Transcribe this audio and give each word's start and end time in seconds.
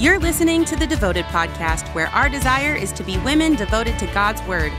You're 0.00 0.18
listening 0.18 0.64
to 0.64 0.76
the 0.76 0.86
Devoted 0.86 1.26
Podcast, 1.26 1.94
where 1.94 2.06
our 2.06 2.30
desire 2.30 2.74
is 2.74 2.90
to 2.92 3.04
be 3.04 3.18
women 3.18 3.54
devoted 3.54 3.98
to 3.98 4.06
God's 4.14 4.40
Word. 4.44 4.72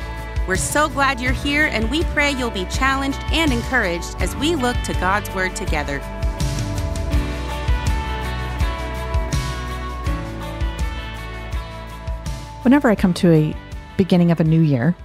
We're 0.48 0.56
so 0.56 0.90
glad 0.90 1.22
you're 1.22 1.32
here, 1.32 1.68
and 1.68 1.92
we 1.92 2.04
pray 2.06 2.32
you'll 2.32 2.50
be 2.50 2.66
challenged 2.66 3.20
and 3.32 3.54
encouraged 3.54 4.16
as 4.20 4.36
we 4.38 4.56
look 4.56 4.76
to 4.78 4.94
God's 4.94 5.30
Word 5.36 5.56
together. 5.56 6.00
Whenever 12.64 12.90
I 12.90 12.96
come 12.96 13.14
to 13.14 13.32
a 13.32 13.56
beginning 13.98 14.32
of 14.32 14.40
a 14.40 14.44
new 14.44 14.62
year, 14.62 14.96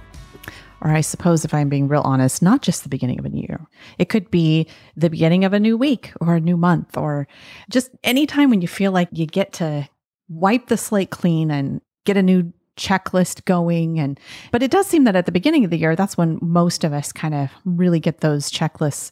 or 0.81 0.89
I 0.89 1.01
suppose 1.01 1.45
if 1.45 1.53
I'm 1.53 1.69
being 1.69 1.87
real 1.87 2.01
honest, 2.01 2.41
not 2.41 2.63
just 2.63 2.81
the 2.81 2.89
beginning 2.89 3.19
of 3.19 3.25
a 3.25 3.29
new 3.29 3.41
year. 3.41 3.67
It 3.99 4.09
could 4.09 4.31
be 4.31 4.65
the 4.95 5.11
beginning 5.11 5.45
of 5.45 5.53
a 5.53 5.59
new 5.59 5.77
week 5.77 6.11
or 6.19 6.33
a 6.33 6.39
new 6.39 6.57
month 6.57 6.97
or 6.97 7.27
just 7.69 7.91
any 8.03 8.25
time 8.25 8.49
when 8.49 8.61
you 8.61 8.67
feel 8.67 8.91
like 8.91 9.09
you 9.11 9.27
get 9.27 9.53
to 9.53 9.87
wipe 10.29 10.67
the 10.67 10.77
slate 10.77 11.09
clean 11.09 11.51
and 11.51 11.81
get 12.05 12.17
a 12.17 12.23
new 12.23 12.51
checklist 12.77 13.45
going. 13.45 13.99
And 13.99 14.19
but 14.51 14.63
it 14.63 14.71
does 14.71 14.87
seem 14.87 15.03
that 15.05 15.15
at 15.15 15.25
the 15.25 15.31
beginning 15.31 15.63
of 15.65 15.71
the 15.71 15.77
year 15.77 15.95
that's 15.95 16.17
when 16.17 16.39
most 16.41 16.83
of 16.83 16.93
us 16.93 17.11
kind 17.11 17.33
of 17.33 17.49
really 17.65 17.99
get 17.99 18.21
those 18.21 18.51
checklists 18.51 19.11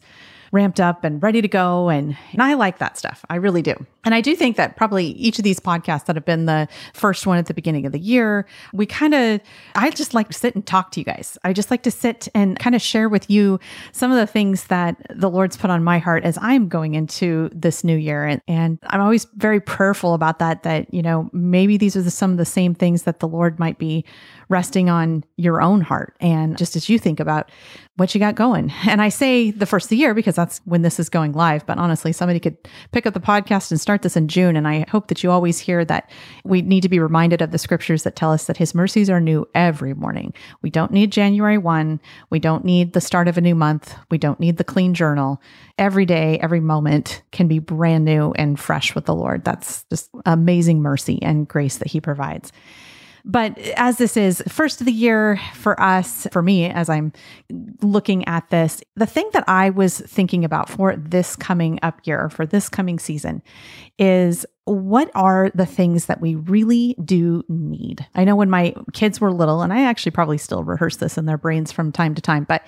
ramped 0.52 0.80
up 0.80 1.04
and 1.04 1.22
ready 1.22 1.42
to 1.42 1.48
go. 1.48 1.88
And, 1.88 2.16
and 2.32 2.42
I 2.42 2.54
like 2.54 2.78
that 2.78 2.96
stuff. 2.96 3.24
I 3.28 3.36
really 3.36 3.62
do. 3.62 3.74
And 4.04 4.14
I 4.14 4.20
do 4.20 4.36
think 4.36 4.56
that 4.56 4.76
probably 4.76 5.06
each 5.06 5.38
of 5.38 5.44
these 5.44 5.58
podcasts 5.58 6.06
that 6.06 6.14
have 6.14 6.24
been 6.24 6.46
the 6.46 6.68
first 6.94 7.26
one 7.26 7.38
at 7.38 7.46
the 7.46 7.54
beginning 7.54 7.86
of 7.86 7.92
the 7.92 7.98
year, 7.98 8.46
we 8.72 8.86
kind 8.86 9.14
of, 9.14 9.40
I 9.74 9.90
just 9.90 10.14
like 10.14 10.28
to 10.28 10.34
sit 10.34 10.54
and 10.54 10.64
talk 10.64 10.92
to 10.92 11.00
you 11.00 11.04
guys. 11.04 11.36
I 11.42 11.52
just 11.52 11.70
like 11.72 11.82
to 11.82 11.90
sit 11.90 12.28
and 12.34 12.56
kind 12.58 12.76
of 12.76 12.82
share 12.82 13.08
with 13.08 13.28
you 13.28 13.58
some 13.90 14.12
of 14.12 14.18
the 14.18 14.26
things 14.26 14.64
that 14.64 14.96
the 15.10 15.28
Lord's 15.28 15.56
put 15.56 15.70
on 15.70 15.82
my 15.82 15.98
heart 15.98 16.22
as 16.22 16.38
I'm 16.40 16.68
going 16.68 16.94
into 16.94 17.50
this 17.52 17.82
new 17.82 17.96
year. 17.96 18.24
And, 18.24 18.40
and 18.46 18.78
I'm 18.84 19.00
always 19.00 19.24
very 19.34 19.60
prayerful 19.60 20.14
about 20.14 20.38
that, 20.38 20.62
that, 20.62 20.92
you 20.94 21.02
know, 21.02 21.28
maybe 21.32 21.76
these 21.76 21.96
are 21.96 22.02
the, 22.02 22.10
some 22.10 22.30
of 22.30 22.36
the 22.36 22.44
same 22.44 22.74
things 22.74 23.02
that 23.02 23.18
the 23.18 23.28
Lord 23.28 23.58
might 23.58 23.78
be 23.78 24.04
resting 24.48 24.88
on 24.88 25.24
your 25.36 25.60
own 25.60 25.80
heart. 25.80 26.16
And 26.20 26.56
just 26.56 26.76
as 26.76 26.88
you 26.88 26.98
think 26.98 27.18
about 27.18 27.50
what 27.96 28.14
you 28.14 28.18
got 28.18 28.34
going. 28.34 28.72
And 28.86 29.00
I 29.00 29.08
say 29.08 29.50
the 29.50 29.66
first 29.66 29.86
of 29.86 29.90
the 29.90 29.96
year 29.96 30.14
because 30.14 30.36
that's 30.36 30.60
when 30.64 30.82
this 30.82 31.00
is 31.00 31.08
going 31.08 31.32
live. 31.32 31.64
But 31.64 31.78
honestly, 31.78 32.12
somebody 32.12 32.38
could 32.38 32.56
pick 32.92 33.06
up 33.06 33.14
the 33.14 33.20
podcast 33.20 33.70
and 33.70 33.80
start 33.80 34.02
this 34.02 34.16
in 34.16 34.28
June. 34.28 34.54
And 34.54 34.68
I 34.68 34.84
hope 34.90 35.08
that 35.08 35.22
you 35.22 35.30
always 35.30 35.58
hear 35.58 35.84
that 35.86 36.10
we 36.44 36.60
need 36.60 36.82
to 36.82 36.90
be 36.90 36.98
reminded 36.98 37.40
of 37.40 37.52
the 37.52 37.58
scriptures 37.58 38.02
that 38.02 38.14
tell 38.14 38.32
us 38.32 38.46
that 38.46 38.58
his 38.58 38.74
mercies 38.74 39.08
are 39.08 39.20
new 39.20 39.48
every 39.54 39.94
morning. 39.94 40.34
We 40.60 40.68
don't 40.68 40.92
need 40.92 41.10
January 41.10 41.58
1. 41.58 42.00
We 42.28 42.38
don't 42.38 42.64
need 42.64 42.92
the 42.92 43.00
start 43.00 43.28
of 43.28 43.38
a 43.38 43.42
new 43.42 43.54
month. 43.54 43.94
We 44.10 44.18
don't 44.18 44.40
need 44.40 44.58
the 44.58 44.64
clean 44.64 44.92
journal. 44.92 45.40
Every 45.78 46.04
day, 46.04 46.38
every 46.40 46.60
moment 46.60 47.22
can 47.32 47.48
be 47.48 47.58
brand 47.58 48.04
new 48.04 48.32
and 48.32 48.60
fresh 48.60 48.94
with 48.94 49.06
the 49.06 49.14
Lord. 49.14 49.44
That's 49.44 49.84
just 49.84 50.10
amazing 50.26 50.82
mercy 50.82 51.20
and 51.22 51.48
grace 51.48 51.78
that 51.78 51.88
he 51.88 52.00
provides. 52.00 52.52
But 53.28 53.58
as 53.76 53.98
this 53.98 54.16
is 54.16 54.40
first 54.46 54.80
of 54.80 54.86
the 54.86 54.92
year 54.92 55.40
for 55.54 55.78
us, 55.82 56.28
for 56.30 56.42
me, 56.42 56.66
as 56.66 56.88
I'm 56.88 57.12
looking 57.82 58.26
at 58.28 58.48
this, 58.50 58.80
the 58.94 59.04
thing 59.04 59.28
that 59.32 59.42
I 59.48 59.70
was 59.70 59.98
thinking 59.98 60.44
about 60.44 60.68
for 60.68 60.94
this 60.94 61.34
coming 61.34 61.80
up 61.82 62.00
year, 62.04 62.30
for 62.30 62.46
this 62.46 62.68
coming 62.68 63.00
season, 63.00 63.42
is 63.98 64.46
what 64.66 65.12
are 65.14 65.52
the 65.54 65.64
things 65.64 66.06
that 66.06 66.20
we 66.20 66.34
really 66.34 66.96
do 67.04 67.44
need? 67.48 68.04
I 68.16 68.24
know 68.24 68.34
when 68.34 68.50
my 68.50 68.74
kids 68.92 69.20
were 69.20 69.30
little, 69.30 69.62
and 69.62 69.72
I 69.72 69.84
actually 69.84 70.10
probably 70.10 70.38
still 70.38 70.64
rehearse 70.64 70.96
this 70.96 71.16
in 71.16 71.24
their 71.24 71.38
brains 71.38 71.70
from 71.70 71.92
time 71.92 72.16
to 72.16 72.20
time, 72.20 72.42
but 72.42 72.66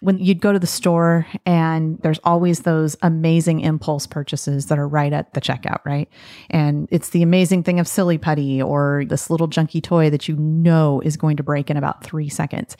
when 0.00 0.18
you'd 0.18 0.42
go 0.42 0.52
to 0.52 0.58
the 0.58 0.66
store 0.66 1.26
and 1.46 1.98
there's 2.02 2.20
always 2.22 2.60
those 2.60 2.96
amazing 3.00 3.60
impulse 3.60 4.06
purchases 4.06 4.66
that 4.66 4.78
are 4.78 4.86
right 4.86 5.12
at 5.12 5.32
the 5.32 5.40
checkout, 5.40 5.80
right? 5.86 6.10
And 6.50 6.86
it's 6.90 7.10
the 7.10 7.22
amazing 7.22 7.62
thing 7.62 7.80
of 7.80 7.88
silly 7.88 8.18
putty 8.18 8.60
or 8.60 9.04
this 9.08 9.30
little 9.30 9.48
junky 9.48 9.82
toy 9.82 10.10
that 10.10 10.28
you 10.28 10.36
know 10.36 11.00
is 11.00 11.16
going 11.16 11.38
to 11.38 11.42
break 11.42 11.70
in 11.70 11.78
about 11.78 12.04
three 12.04 12.28
seconds. 12.28 12.76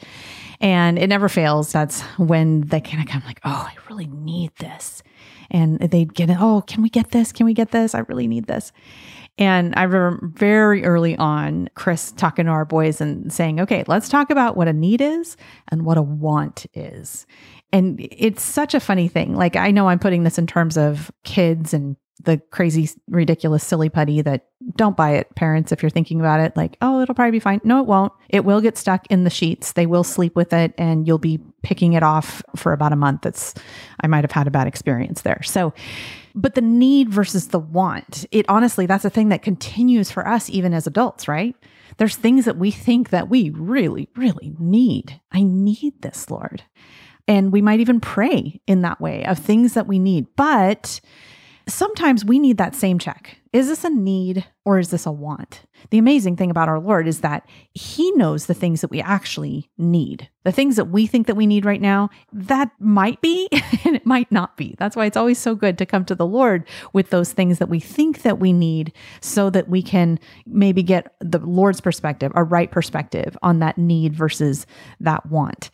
And 0.61 0.99
it 0.99 1.07
never 1.07 1.27
fails. 1.27 1.71
That's 1.71 2.01
when 2.17 2.61
they 2.61 2.81
kind 2.81 3.01
of 3.01 3.09
come 3.09 3.23
like, 3.25 3.39
oh, 3.43 3.67
I 3.67 3.75
really 3.89 4.07
need 4.07 4.51
this 4.59 5.01
and 5.51 5.79
they'd 5.79 6.13
get 6.13 6.29
it. 6.29 6.37
Oh, 6.39 6.63
can 6.65 6.81
we 6.81 6.89
get 6.89 7.11
this? 7.11 7.31
Can 7.31 7.45
we 7.45 7.53
get 7.53 7.71
this? 7.71 7.95
I 7.95 7.99
really 7.99 8.27
need 8.27 8.47
this. 8.47 8.71
And 9.37 9.73
I 9.77 9.83
remember 9.83 10.27
very 10.33 10.83
early 10.83 11.15
on, 11.17 11.69
Chris 11.73 12.11
talking 12.11 12.45
to 12.45 12.51
our 12.51 12.65
boys 12.65 12.99
and 12.99 13.31
saying, 13.31 13.61
okay, 13.61 13.85
let's 13.87 14.09
talk 14.09 14.29
about 14.29 14.57
what 14.57 14.67
a 14.67 14.73
need 14.73 14.99
is 14.99 15.37
and 15.69 15.85
what 15.85 15.97
a 15.97 16.01
want 16.01 16.65
is. 16.73 17.25
And 17.71 18.05
it's 18.11 18.43
such 18.43 18.73
a 18.73 18.81
funny 18.81 19.07
thing. 19.07 19.35
Like, 19.35 19.55
I 19.55 19.71
know 19.71 19.87
I'm 19.87 19.99
putting 19.99 20.23
this 20.23 20.37
in 20.37 20.45
terms 20.45 20.77
of 20.77 21.09
kids 21.23 21.73
and 21.73 21.95
the 22.21 22.37
crazy, 22.51 22.89
ridiculous, 23.07 23.63
silly 23.63 23.87
putty 23.87 24.21
that 24.21 24.47
don't 24.75 24.97
buy 24.97 25.11
it, 25.11 25.33
parents, 25.35 25.71
if 25.71 25.81
you're 25.81 25.89
thinking 25.89 26.19
about 26.19 26.41
it, 26.41 26.57
like, 26.57 26.75
oh, 26.81 27.01
it'll 27.01 27.15
probably 27.15 27.31
be 27.31 27.39
fine. 27.39 27.61
No, 27.63 27.79
it 27.79 27.85
won't. 27.85 28.11
It 28.27 28.43
will 28.43 28.59
get 28.59 28.77
stuck 28.77 29.07
in 29.07 29.23
the 29.23 29.29
sheets. 29.29 29.71
They 29.71 29.85
will 29.85 30.03
sleep 30.03 30.35
with 30.35 30.51
it 30.51 30.73
and 30.77 31.07
you'll 31.07 31.17
be 31.17 31.39
picking 31.61 31.93
it 31.93 32.03
off 32.03 32.41
for 32.55 32.73
about 32.73 32.93
a 32.93 32.95
month. 32.95 33.21
that's 33.21 33.53
I 34.01 34.07
might 34.07 34.23
have 34.23 34.31
had 34.31 34.47
a 34.47 34.51
bad 34.51 34.67
experience 34.67 35.21
there. 35.21 35.41
So, 35.43 35.73
but 36.35 36.55
the 36.55 36.61
need 36.61 37.09
versus 37.09 37.49
the 37.49 37.59
want, 37.59 38.25
it 38.31 38.45
honestly, 38.47 38.85
that's 38.85 39.05
a 39.05 39.09
thing 39.09 39.29
that 39.29 39.41
continues 39.41 40.11
for 40.11 40.27
us 40.27 40.49
even 40.49 40.73
as 40.73 40.87
adults, 40.87 41.27
right? 41.27 41.55
There's 41.97 42.15
things 42.15 42.45
that 42.45 42.57
we 42.57 42.71
think 42.71 43.09
that 43.09 43.29
we 43.29 43.49
really, 43.49 44.09
really 44.15 44.53
need. 44.57 45.19
I 45.31 45.43
need 45.43 46.01
this, 46.01 46.29
Lord. 46.29 46.63
And 47.27 47.51
we 47.51 47.61
might 47.61 47.79
even 47.79 47.99
pray 47.99 48.61
in 48.67 48.81
that 48.81 49.01
way 49.01 49.25
of 49.25 49.37
things 49.37 49.73
that 49.73 49.87
we 49.87 49.99
need. 49.99 50.27
But 50.35 51.01
sometimes 51.73 52.25
we 52.25 52.39
need 52.39 52.57
that 52.57 52.75
same 52.75 52.99
check. 52.99 53.37
Is 53.51 53.67
this 53.67 53.83
a 53.83 53.89
need 53.89 54.45
or 54.63 54.77
is 54.77 54.91
this 54.91 55.05
a 55.05 55.11
want? 55.11 55.63
The 55.89 55.97
amazing 55.97 56.35
thing 56.35 56.51
about 56.51 56.69
our 56.69 56.79
Lord 56.79 57.07
is 57.07 57.21
that 57.21 57.47
he 57.73 58.11
knows 58.11 58.45
the 58.45 58.53
things 58.53 58.81
that 58.81 58.91
we 58.91 59.01
actually 59.01 59.69
need. 59.77 60.29
The 60.43 60.51
things 60.51 60.75
that 60.75 60.85
we 60.85 61.07
think 61.07 61.27
that 61.27 61.35
we 61.35 61.47
need 61.47 61.65
right 61.65 61.81
now, 61.81 62.09
that 62.31 62.71
might 62.79 63.21
be 63.21 63.49
and 63.85 63.95
it 63.95 64.05
might 64.05 64.31
not 64.31 64.55
be. 64.55 64.75
That's 64.77 64.95
why 64.95 65.05
it's 65.05 65.17
always 65.17 65.39
so 65.39 65.55
good 65.55 65.77
to 65.79 65.85
come 65.85 66.05
to 66.05 66.15
the 66.15 66.25
Lord 66.25 66.67
with 66.93 67.09
those 67.09 67.33
things 67.33 67.57
that 67.57 67.69
we 67.69 67.79
think 67.79 68.21
that 68.21 68.39
we 68.39 68.53
need 68.53 68.93
so 69.21 69.49
that 69.49 69.67
we 69.67 69.81
can 69.81 70.19
maybe 70.45 70.83
get 70.83 71.15
the 71.19 71.39
Lord's 71.39 71.81
perspective, 71.81 72.31
a 72.35 72.43
right 72.43 72.69
perspective 72.69 73.35
on 73.41 73.59
that 73.59 73.77
need 73.77 74.13
versus 74.15 74.67
that 74.99 75.25
want. 75.25 75.71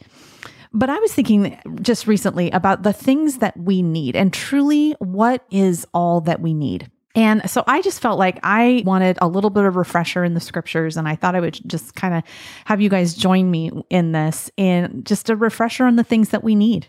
But 0.75 0.89
I 0.89 0.99
was 0.99 1.13
thinking 1.13 1.57
just 1.81 2.05
recently 2.05 2.51
about 2.51 2.83
the 2.83 2.91
things 2.91 3.37
that 3.37 3.55
we 3.55 3.81
need 3.81 4.17
and 4.17 4.33
truly 4.33 4.91
what 4.99 5.45
is 5.49 5.87
all 5.93 6.19
that 6.21 6.41
we 6.41 6.53
need. 6.53 6.91
And 7.15 7.49
so 7.49 7.63
I 7.65 7.81
just 7.81 8.01
felt 8.01 8.19
like 8.19 8.39
I 8.43 8.83
wanted 8.85 9.17
a 9.21 9.27
little 9.29 9.49
bit 9.49 9.63
of 9.63 9.77
refresher 9.77 10.25
in 10.25 10.33
the 10.33 10.41
scriptures. 10.41 10.97
And 10.97 11.07
I 11.07 11.15
thought 11.15 11.33
I 11.33 11.39
would 11.39 11.61
just 11.65 11.95
kind 11.95 12.13
of 12.13 12.23
have 12.65 12.81
you 12.81 12.89
guys 12.89 13.15
join 13.15 13.49
me 13.49 13.71
in 13.89 14.11
this 14.11 14.51
and 14.57 15.05
just 15.05 15.29
a 15.29 15.37
refresher 15.37 15.85
on 15.85 15.95
the 15.95 16.03
things 16.03 16.29
that 16.29 16.43
we 16.43 16.55
need 16.55 16.87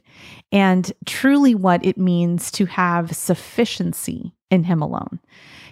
and 0.51 0.93
truly 1.05 1.55
what 1.55 1.85
it 1.87 1.97
means 1.97 2.51
to 2.53 2.67
have 2.67 3.15
sufficiency 3.15 4.33
in 4.51 4.65
Him 4.65 4.83
alone. 4.83 5.21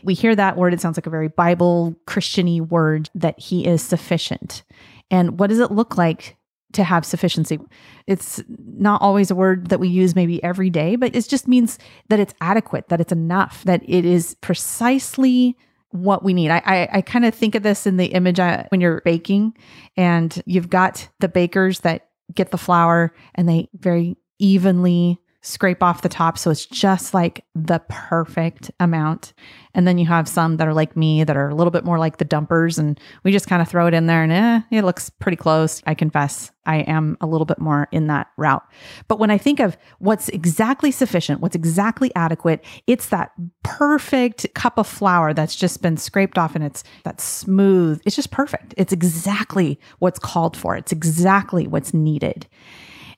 We 0.04 0.14
hear 0.14 0.36
that 0.36 0.56
word, 0.56 0.72
it 0.72 0.80
sounds 0.80 0.96
like 0.96 1.08
a 1.08 1.10
very 1.10 1.28
Bible 1.28 1.96
Christiany 2.06 2.60
word 2.60 3.10
that 3.16 3.40
He 3.40 3.66
is 3.66 3.82
sufficient. 3.82 4.62
And 5.10 5.40
what 5.40 5.48
does 5.48 5.58
it 5.58 5.72
look 5.72 5.98
like 5.98 6.36
to 6.74 6.84
have 6.84 7.04
sufficiency. 7.04 7.58
It's 8.06 8.42
not 8.48 9.00
always 9.02 9.30
a 9.30 9.34
word 9.34 9.68
that 9.68 9.80
we 9.80 9.88
use 9.88 10.14
maybe 10.14 10.42
every 10.44 10.70
day, 10.70 10.96
but 10.96 11.14
it 11.14 11.28
just 11.28 11.48
means 11.48 11.78
that 12.08 12.20
it's 12.20 12.34
adequate, 12.40 12.88
that 12.88 13.00
it's 13.00 13.12
enough, 13.12 13.64
that 13.64 13.82
it 13.88 14.04
is 14.04 14.34
precisely 14.40 15.56
what 15.90 16.24
we 16.24 16.34
need. 16.34 16.50
I 16.50 16.62
I, 16.64 16.88
I 16.92 17.00
kind 17.02 17.24
of 17.24 17.34
think 17.34 17.54
of 17.54 17.62
this 17.62 17.86
in 17.86 17.96
the 17.96 18.06
image 18.06 18.40
uh, 18.40 18.64
when 18.70 18.80
you're 18.80 19.00
baking, 19.04 19.56
and 19.96 20.42
you've 20.44 20.70
got 20.70 21.08
the 21.20 21.28
bakers 21.28 21.80
that 21.80 22.08
get 22.34 22.50
the 22.50 22.58
flour 22.58 23.14
and 23.34 23.48
they 23.48 23.68
very 23.74 24.16
evenly 24.38 25.20
scrape 25.44 25.82
off 25.82 26.00
the 26.00 26.08
top. 26.08 26.38
So 26.38 26.50
it's 26.50 26.64
just 26.64 27.12
like 27.12 27.44
the 27.54 27.80
perfect 27.90 28.70
amount. 28.80 29.34
And 29.74 29.86
then 29.86 29.98
you 29.98 30.06
have 30.06 30.26
some 30.26 30.56
that 30.56 30.66
are 30.66 30.72
like 30.72 30.96
me 30.96 31.22
that 31.22 31.36
are 31.36 31.50
a 31.50 31.54
little 31.54 31.70
bit 31.70 31.84
more 31.84 31.98
like 31.98 32.16
the 32.16 32.24
dumpers. 32.24 32.78
And 32.78 32.98
we 33.24 33.30
just 33.30 33.46
kind 33.46 33.60
of 33.60 33.68
throw 33.68 33.86
it 33.86 33.92
in 33.92 34.06
there 34.06 34.22
and 34.22 34.32
eh, 34.32 34.60
it 34.70 34.84
looks 34.84 35.10
pretty 35.10 35.36
close. 35.36 35.82
I 35.86 35.92
confess 35.94 36.50
I 36.64 36.76
am 36.76 37.18
a 37.20 37.26
little 37.26 37.44
bit 37.44 37.58
more 37.58 37.88
in 37.92 38.06
that 38.06 38.28
route. 38.38 38.64
But 39.06 39.18
when 39.18 39.30
I 39.30 39.36
think 39.36 39.60
of 39.60 39.76
what's 39.98 40.30
exactly 40.30 40.90
sufficient, 40.90 41.42
what's 41.42 41.54
exactly 41.54 42.10
adequate, 42.16 42.64
it's 42.86 43.10
that 43.10 43.32
perfect 43.62 44.46
cup 44.54 44.78
of 44.78 44.86
flour 44.86 45.34
that's 45.34 45.54
just 45.54 45.82
been 45.82 45.98
scraped 45.98 46.38
off 46.38 46.54
and 46.54 46.64
it's 46.64 46.84
that 47.02 47.20
smooth. 47.20 48.00
It's 48.06 48.16
just 48.16 48.30
perfect. 48.30 48.72
It's 48.78 48.94
exactly 48.94 49.78
what's 49.98 50.18
called 50.18 50.56
for. 50.56 50.74
It's 50.74 50.92
exactly 50.92 51.66
what's 51.66 51.92
needed. 51.92 52.46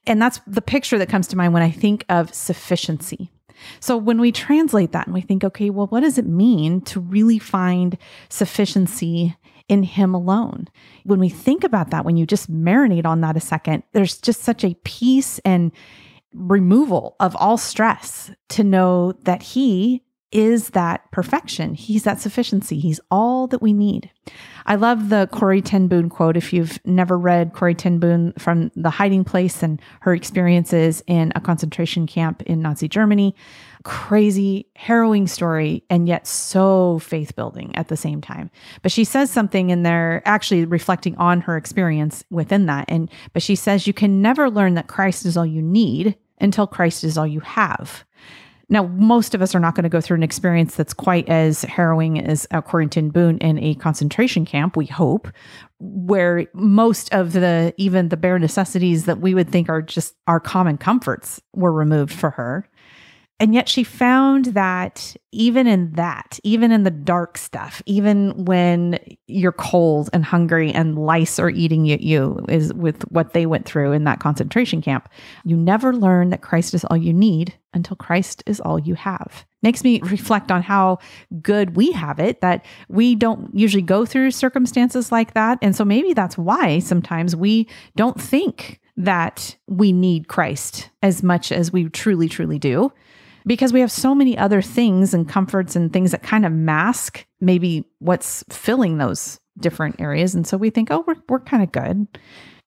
And 0.07 0.23
that's 0.23 0.41
the 0.47 0.63
picture 0.63 0.99
that 0.99 1.09
comes 1.09 1.27
to 1.29 1.37
mind 1.37 1.53
when 1.53 1.63
I 1.63 1.71
think 1.71 2.05
of 2.09 2.33
sufficiency. 2.33 3.31
So 3.81 3.97
when 3.97 4.21
we 4.21 4.33
translate 4.33 4.93
that 4.93 5.07
and 5.07 5.15
we 5.15 5.21
think, 5.21 5.43
okay, 5.43 5.71
well, 5.71 5.87
what 5.87 6.01
does 6.01 6.19
it 6.19 6.27
mean 6.27 6.81
to 6.83 7.01
really 7.01 7.39
find 7.39 7.97
sufficiency 8.29 9.37
in 9.69 9.83
Him 9.83 10.15
alone? 10.15 10.69
When 11.05 11.19
we 11.19 11.29
think 11.29 11.65
about 11.65 11.91
that, 11.91 12.05
when 12.05 12.17
you 12.17 12.27
just 12.27 12.53
marinate 12.53 13.07
on 13.07 13.21
that 13.23 13.37
a 13.37 13.41
second, 13.41 13.83
there's 13.93 14.19
just 14.19 14.43
such 14.43 14.63
a 14.63 14.77
peace 14.85 15.39
and 15.45 15.73
removal 16.35 17.17
of 17.19 17.35
all 17.37 17.57
stress 17.57 18.31
to 18.51 18.63
know 18.63 19.13
that 19.23 19.43
He 19.43 20.03
is 20.37 20.71
that 20.71 21.11
perfection. 21.13 21.73
He's 21.73 22.03
that 22.03 22.21
sufficiency. 22.21 22.79
He's 22.79 23.01
all 23.11 23.47
that 23.47 23.63
we 23.63 23.73
need. 23.73 24.11
I 24.67 24.75
love 24.75 25.09
the 25.09 25.31
Corrie 25.33 25.63
ten 25.63 25.89
Boom 25.89 26.11
quote. 26.11 26.37
If 26.37 26.53
you've 26.53 26.79
never 26.85 27.17
read 27.17 27.55
Corrie 27.55 27.75
ten 27.75 27.99
Boom 27.99 28.35
from 28.39 28.71
The 28.77 28.91
Hiding 28.91 29.25
Place 29.25 29.63
and 29.63 29.81
her 30.01 30.13
experiences 30.13 31.03
in 31.07 31.33
a 31.35 31.41
concentration 31.41 32.07
camp 32.07 32.43
in 32.43 32.61
Nazi 32.61 32.87
Germany, 32.87 33.35
crazy, 33.83 34.67
harrowing 34.77 35.27
story, 35.27 35.85
and 35.89 36.07
yet 36.07 36.27
so 36.27 36.99
faith 36.99 37.35
building 37.35 37.75
at 37.75 37.89
the 37.89 37.97
same 37.97 38.21
time. 38.21 38.51
But 38.83 38.93
she 38.93 39.05
says 39.05 39.31
something 39.31 39.71
in 39.71 39.85
there, 39.85 40.21
actually 40.27 40.67
reflecting 40.67 41.17
on 41.17 41.41
her 41.43 41.57
experience 41.57 42.25
within 42.31 42.67
that. 42.67 42.85
And 42.89 43.11
but 43.33 43.43
she 43.43 43.55
says 43.55 43.87
you 43.87 43.95
can 43.95 44.21
never 44.21 44.51
learn 44.51 44.75
that 44.75 44.89
Christ 44.89 45.25
is 45.25 45.39
all 45.39 45.47
you 45.47 45.63
need 45.63 46.15
until 46.39 46.67
Christ 46.67 47.05
is 47.05 47.17
all 47.17 47.27
you 47.27 47.41
have. 47.41 48.05
Now, 48.69 48.89
most 48.89 49.35
of 49.35 49.43
us 49.43 49.55
are 49.55 49.61
not 49.61 49.77
going 49.77 49.85
to 49.85 49.89
go 49.89 50.01
through 50.01 50.17
an 50.17 50.23
experience 50.25 50.75
that's 50.75 50.93
quite 50.93 51.29
as 51.29 51.63
harrowing 51.63 52.21
as 52.21 52.49
a 52.51 52.63
ten 52.89 53.11
Boom 53.11 53.39
in 53.41 53.63
a 53.63 53.77
concentration 53.77 54.45
camp, 54.45 54.77
we 54.77 54.87
hope, 54.87 55.29
where 55.79 56.47
most 56.53 57.13
of 57.15 57.33
the, 57.33 57.73
even 57.77 58.09
the 58.09 58.17
bare 58.17 58.41
necessities 58.41 59.05
that 59.05 59.21
we 59.21 59.35
would 59.35 59.51
think 59.51 59.69
are 59.69 59.83
just 59.83 60.17
our 60.27 60.41
common 60.41 60.79
comforts 60.79 61.41
were 61.55 61.73
removed 61.73 62.13
for 62.13 62.31
her. 62.31 62.69
And 63.39 63.55
yet 63.55 63.69
she 63.69 63.85
found 63.85 64.47
that 64.47 65.15
even 65.31 65.67
in 65.67 65.93
that, 65.93 66.41
even 66.43 66.73
in 66.73 66.85
the 66.85 66.91
dark 66.91 67.37
stuff, 67.37 67.83
even 67.85 68.47
when 68.47 68.99
you're 69.27 69.53
cold 69.53 70.09
and 70.15 70.25
hungry 70.25 70.73
and 70.73 70.99
lice 70.99 71.39
are 71.39 71.51
eating 71.51 71.91
at 71.93 72.01
you, 72.01 72.43
is 72.49 72.73
with 72.73 73.03
what 73.11 73.35
they 73.35 73.45
went 73.45 73.67
through 73.67 73.93
in 73.93 74.05
that 74.05 74.21
concentration 74.21 74.81
camp, 74.81 75.11
you 75.45 75.55
never 75.55 75.95
learn 75.95 76.31
that 76.31 76.41
Christ 76.41 76.73
is 76.73 76.87
all 76.87 76.97
you 76.97 77.13
need 77.13 77.53
until 77.75 77.97
Christ 77.97 78.43
is 78.47 78.59
all 78.61 78.79
you 78.79 78.95
have. 78.95 79.45
Makes 79.63 79.85
me 79.85 80.01
reflect 80.05 80.51
on 80.51 80.63
how 80.63 80.99
good 81.43 81.77
we 81.77 81.93
have 81.93 82.19
it, 82.19 82.41
that 82.41 82.65
we 82.89 83.15
don't 83.15 83.55
usually 83.55 83.83
go 83.83 84.07
through 84.07 84.31
circumstances 84.31 85.13
like 85.13 85.35
that. 85.35 85.59
And 85.61 85.77
so 85.77 85.85
maybe 85.85 86.15
that's 86.15 86.39
why 86.39 86.79
sometimes 86.79 87.37
we 87.37 87.69
don't 87.97 88.19
think 88.19 88.81
that 88.97 89.57
we 89.67 89.93
need 89.93 90.27
Christ 90.27 90.89
as 91.03 91.23
much 91.23 91.53
as 91.53 91.71
we 91.71 91.91
truly, 91.91 92.31
truly 92.31 92.59
do 92.59 92.93
because 93.47 93.73
we 93.73 93.81
have 93.81 93.93
so 93.93 94.15
many 94.15 94.37
other 94.37 94.61
things 94.61 95.15
and 95.15 95.29
comforts 95.29 95.77
and 95.77 95.93
things 95.93 96.11
that 96.11 96.23
kind 96.23 96.45
of 96.45 96.53
mask 96.53 97.27
maybe 97.41 97.85
what's 97.99 98.45
filling 98.51 98.99
those 98.99 99.39
different 99.59 100.01
areas. 100.01 100.35
And 100.35 100.47
so 100.47 100.57
we 100.57 100.71
think, 100.71 100.91
oh, 100.91 101.05
we're, 101.07 101.17
we're 101.29 101.41
kind 101.41 101.63
of 101.63 101.73
good. 101.73 102.07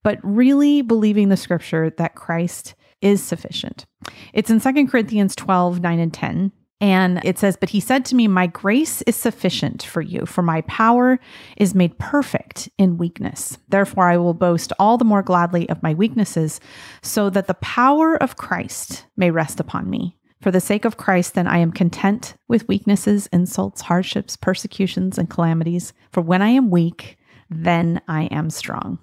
But 0.04 0.20
really 0.24 0.82
believing 0.82 1.30
the 1.30 1.38
scripture 1.38 1.90
that 1.98 2.16
Christ 2.16 2.76
is 3.02 3.22
sufficient. 3.22 3.86
It's 4.34 4.50
in 4.50 4.60
Second 4.60 4.88
Corinthians 4.88 5.36
12, 5.36 5.82
9 5.82 6.00
and 6.00 6.14
10. 6.14 6.52
And 6.82 7.20
it 7.26 7.38
says, 7.38 7.58
But 7.58 7.70
he 7.70 7.82
said 7.82 8.06
to 8.06 8.16
me, 8.16 8.28
My 8.28 8.48
grace 8.48 9.02
is 9.02 9.18
sufficient 9.18 9.84
for 9.84 10.02
you, 10.02 10.26
for 10.26 10.42
my 10.42 10.62
power 10.62 11.20
is 11.58 11.76
made 11.76 12.00
perfect 12.00 12.70
in 12.78 12.98
weakness. 12.98 13.58
Therefore, 13.68 14.06
I 14.06 14.16
will 14.16 14.34
boast 14.34 14.72
all 14.80 14.98
the 14.98 15.06
more 15.06 15.22
gladly 15.22 15.68
of 15.70 15.84
my 15.84 15.94
weaknesses, 15.94 16.62
so 17.02 17.30
that 17.32 17.48
the 17.48 17.54
power 17.56 18.16
of 18.16 18.38
Christ 18.38 19.06
may 19.18 19.30
rest 19.30 19.60
upon 19.60 19.90
me. 19.90 20.16
For 20.42 20.52
the 20.52 20.62
sake 20.62 20.86
of 20.86 20.96
Christ, 20.96 21.34
then 21.34 21.48
I 21.48 21.58
am 21.58 21.74
content 21.74 22.36
with 22.48 22.68
weaknesses, 22.68 23.28
insults, 23.34 23.82
hardships, 23.82 24.38
persecutions, 24.38 25.18
and 25.18 25.30
calamities. 25.30 25.92
For 26.12 26.22
when 26.22 26.42
I 26.42 26.50
am 26.50 26.70
weak, 26.70 27.18
then 27.50 28.02
I 28.08 28.26
am 28.26 28.50
strong. 28.50 29.00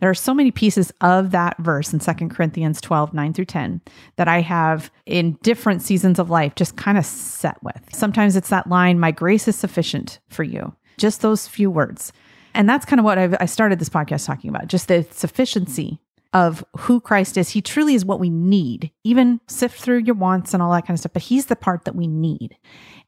There 0.00 0.08
are 0.08 0.14
so 0.14 0.32
many 0.32 0.50
pieces 0.50 0.92
of 1.00 1.32
that 1.32 1.58
verse 1.58 1.92
in 1.92 1.98
2 1.98 2.28
Corinthians 2.28 2.80
12, 2.80 3.12
9 3.12 3.32
through 3.34 3.44
10 3.46 3.80
that 4.16 4.28
I 4.28 4.40
have 4.40 4.90
in 5.04 5.36
different 5.42 5.82
seasons 5.82 6.18
of 6.18 6.30
life 6.30 6.54
just 6.54 6.76
kind 6.76 6.96
of 6.96 7.04
set 7.04 7.62
with. 7.62 7.80
Sometimes 7.92 8.36
it's 8.36 8.48
that 8.48 8.68
line, 8.68 9.00
My 9.00 9.10
grace 9.10 9.48
is 9.48 9.56
sufficient 9.56 10.20
for 10.28 10.44
you. 10.44 10.74
Just 10.96 11.20
those 11.20 11.48
few 11.48 11.70
words. 11.70 12.12
And 12.54 12.68
that's 12.68 12.86
kind 12.86 12.98
of 12.98 13.04
what 13.04 13.18
I've, 13.18 13.36
I 13.40 13.46
started 13.46 13.78
this 13.78 13.90
podcast 13.90 14.26
talking 14.26 14.48
about 14.48 14.68
just 14.68 14.88
the 14.88 15.06
sufficiency 15.10 16.00
of 16.32 16.64
who 16.80 17.00
Christ 17.00 17.36
is. 17.36 17.50
He 17.50 17.62
truly 17.62 17.94
is 17.94 18.04
what 18.04 18.20
we 18.20 18.28
need. 18.28 18.90
Even 19.02 19.40
sift 19.46 19.80
through 19.80 19.98
your 19.98 20.14
wants 20.14 20.52
and 20.52 20.62
all 20.62 20.72
that 20.72 20.86
kind 20.86 20.94
of 20.94 21.00
stuff, 21.00 21.12
but 21.14 21.22
he's 21.22 21.46
the 21.46 21.56
part 21.56 21.84
that 21.84 21.96
we 21.96 22.06
need. 22.06 22.56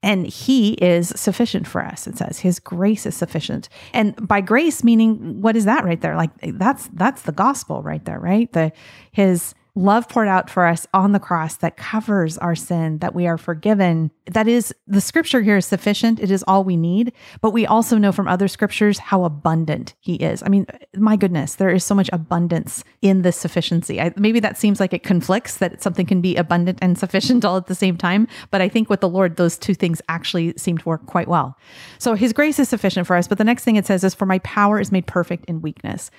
And 0.02 0.26
he 0.26 0.72
is 0.75 1.11
sufficient 1.11 1.67
for 1.67 1.84
us. 1.84 2.06
It 2.06 2.17
says 2.17 2.38
his 2.38 2.58
grace 2.58 3.05
is 3.05 3.14
sufficient. 3.14 3.69
And 3.93 4.17
by 4.26 4.40
grace 4.40 4.82
meaning 4.82 5.43
what 5.43 5.56
is 5.56 5.67
that 5.67 5.84
right 5.84 6.00
there? 6.00 6.17
Like 6.17 6.31
that's 6.55 6.88
that's 6.94 7.22
the 7.22 7.32
gospel 7.32 7.82
right 7.82 8.05
there, 8.06 8.19
right? 8.19 8.50
The 8.52 8.72
his 9.12 9.55
love 9.81 10.09
poured 10.09 10.29
out 10.29 10.50
for 10.50 10.67
us 10.67 10.87
on 10.93 11.12
the 11.12 11.19
cross 11.19 11.56
that 11.56 11.77
covers 11.77 12.37
our 12.38 12.55
sin, 12.55 12.99
that 12.99 13.15
we 13.15 13.27
are 13.27 13.38
forgiven. 13.38 14.11
That 14.27 14.47
is, 14.47 14.75
the 14.87 15.00
scripture 15.00 15.41
here 15.41 15.56
is 15.56 15.67
sufficient. 15.67 16.21
It 16.21 16.31
is 16.31 16.44
all 16.47 16.65
we 16.65 16.77
need. 16.77 17.12
But 17.41 17.53
we 17.53 17.67
also 17.67 17.97
know 17.97 18.12
from 18.12 18.29
other 18.29 18.49
scriptures 18.49 18.99
how 18.99 19.25
abundant 19.25 19.94
he 20.00 20.17
is. 20.17 20.43
I 20.43 20.49
mean, 20.49 20.67
my 20.97 21.17
goodness, 21.17 21.55
there 21.55 21.71
is 21.71 21.85
so 21.85 21.94
much 21.94 22.11
abundance 22.12 22.85
in 23.00 23.23
this 23.23 23.37
sufficiency. 23.37 24.00
I, 24.00 24.12
maybe 24.17 24.41
that 24.41 24.59
seems 24.59 24.81
like 24.81 24.93
it 24.93 25.03
conflicts 25.03 25.56
that 25.59 25.82
something 25.82 26.06
can 26.06 26.21
be 26.21 26.37
abundant 26.37 26.79
and 26.82 26.99
sufficient 26.99 27.44
all 27.44 27.56
at 27.56 27.67
the 27.67 27.75
same 27.75 27.97
time. 27.97 28.29
But 28.50 28.61
I 28.61 28.69
think 28.69 28.91
with 28.91 29.00
the 29.00 29.09
Lord, 29.09 29.37
those 29.37 29.56
two 29.56 29.75
things 29.75 30.03
actually 30.09 30.55
seem 30.56 30.79
to 30.79 30.88
work 30.88 31.06
quite 31.06 31.29
well. 31.29 31.56
So 31.99 32.15
his 32.15 32.32
grace 32.32 32.59
is 32.59 32.69
sufficient 32.69 33.06
for 33.06 33.17
us. 33.17 33.27
But 33.27 33.38
the 33.38 33.44
next 33.44 33.65
thing 33.65 33.77
it 33.77 33.87
says 33.87 34.05
is, 34.05 34.15
For 34.15 34.27
my 34.27 34.41
power 34.41 34.79
is 34.79 34.93
made 34.93 35.06
perfect 35.06 35.47
in 35.47 35.62
weakness. 35.62 36.11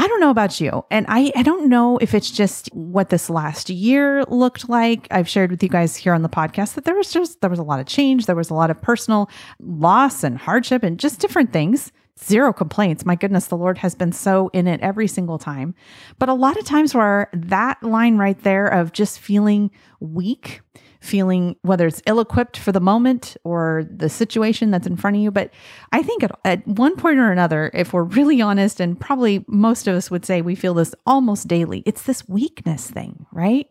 I 0.00 0.06
don't 0.06 0.20
know 0.20 0.30
about 0.30 0.60
you. 0.60 0.84
And 0.92 1.06
I, 1.08 1.32
I 1.34 1.42
don't 1.42 1.68
know 1.68 1.98
if 1.98 2.14
it's 2.14 2.30
just 2.30 2.68
what 2.72 3.08
this 3.08 3.28
last 3.28 3.68
year 3.68 4.22
looked 4.26 4.68
like. 4.68 5.08
I've 5.10 5.28
shared 5.28 5.50
with 5.50 5.60
you 5.60 5.68
guys 5.68 5.96
here 5.96 6.14
on 6.14 6.22
the 6.22 6.28
podcast 6.28 6.74
that 6.74 6.84
there 6.84 6.94
was 6.94 7.10
just, 7.10 7.40
there 7.40 7.50
was 7.50 7.58
a 7.58 7.64
lot 7.64 7.80
of 7.80 7.86
change. 7.86 8.26
There 8.26 8.36
was 8.36 8.48
a 8.48 8.54
lot 8.54 8.70
of 8.70 8.80
personal 8.80 9.28
loss 9.58 10.22
and 10.22 10.38
hardship 10.38 10.84
and 10.84 11.00
just 11.00 11.18
different 11.18 11.52
things. 11.52 11.90
Zero 12.24 12.52
complaints. 12.52 13.04
My 13.04 13.16
goodness, 13.16 13.48
the 13.48 13.56
Lord 13.56 13.78
has 13.78 13.96
been 13.96 14.12
so 14.12 14.50
in 14.52 14.68
it 14.68 14.80
every 14.82 15.08
single 15.08 15.38
time. 15.38 15.74
But 16.20 16.28
a 16.28 16.34
lot 16.34 16.56
of 16.56 16.64
times 16.64 16.94
where 16.94 17.28
that 17.32 17.82
line 17.82 18.18
right 18.18 18.40
there 18.44 18.68
of 18.68 18.92
just 18.92 19.18
feeling 19.18 19.68
weak, 19.98 20.60
feeling 21.00 21.56
whether 21.62 21.86
it's 21.86 22.02
ill 22.06 22.20
equipped 22.20 22.56
for 22.56 22.72
the 22.72 22.80
moment 22.80 23.36
or 23.44 23.86
the 23.90 24.08
situation 24.08 24.70
that's 24.70 24.86
in 24.86 24.96
front 24.96 25.16
of 25.16 25.22
you. 25.22 25.30
But 25.30 25.50
I 25.92 26.02
think 26.02 26.22
at, 26.22 26.32
at, 26.44 26.66
one 26.66 26.96
point 26.96 27.18
or 27.18 27.30
another, 27.30 27.70
if 27.74 27.92
we're 27.92 28.02
really 28.02 28.40
honest, 28.40 28.80
and 28.80 28.98
probably 28.98 29.44
most 29.46 29.86
of 29.86 29.94
us 29.94 30.10
would 30.10 30.24
say 30.24 30.42
we 30.42 30.54
feel 30.54 30.74
this 30.74 30.94
almost 31.06 31.48
daily, 31.48 31.82
it's 31.86 32.02
this 32.02 32.28
weakness 32.28 32.90
thing, 32.90 33.26
right? 33.32 33.68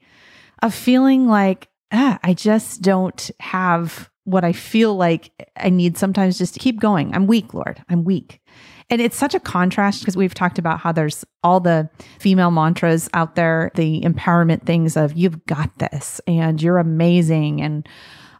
Of 0.64 0.74
feeling 0.74 1.28
like, 1.28 1.70
ah, 1.92 2.20
I 2.24 2.34
just 2.34 2.82
don't 2.82 3.30
have 3.40 4.10
what 4.24 4.44
I 4.44 4.52
feel 4.52 4.96
like 4.96 5.32
I 5.56 5.70
need 5.70 5.98
sometimes 5.98 6.38
just 6.38 6.54
to 6.56 6.60
keep 6.60 6.80
going. 6.80 7.14
I'm 7.14 7.28
weak, 7.28 7.54
Lord. 7.54 7.82
I'm 7.88 8.04
weak. 8.04 8.42
And 8.90 9.02
it's 9.02 9.18
such 9.18 9.36
a 9.36 9.40
contrast 9.40 10.00
because 10.00 10.16
we've 10.16 10.34
talked 10.34 10.58
about 10.58 10.80
how 10.80 10.92
there's 10.92 11.26
all 11.44 11.60
the 11.60 11.90
female 12.20 12.52
mantras 12.52 13.10
out 13.14 13.36
there, 13.36 13.72
the 13.76 14.02
empowerment 14.02 14.64
things 14.64 14.96
of 14.96 15.18
you've 15.18 15.46
got 15.46 15.78
this 15.78 16.22
and 16.26 16.62
you're 16.62 16.78
amazing. 16.78 17.62
And 17.62 17.88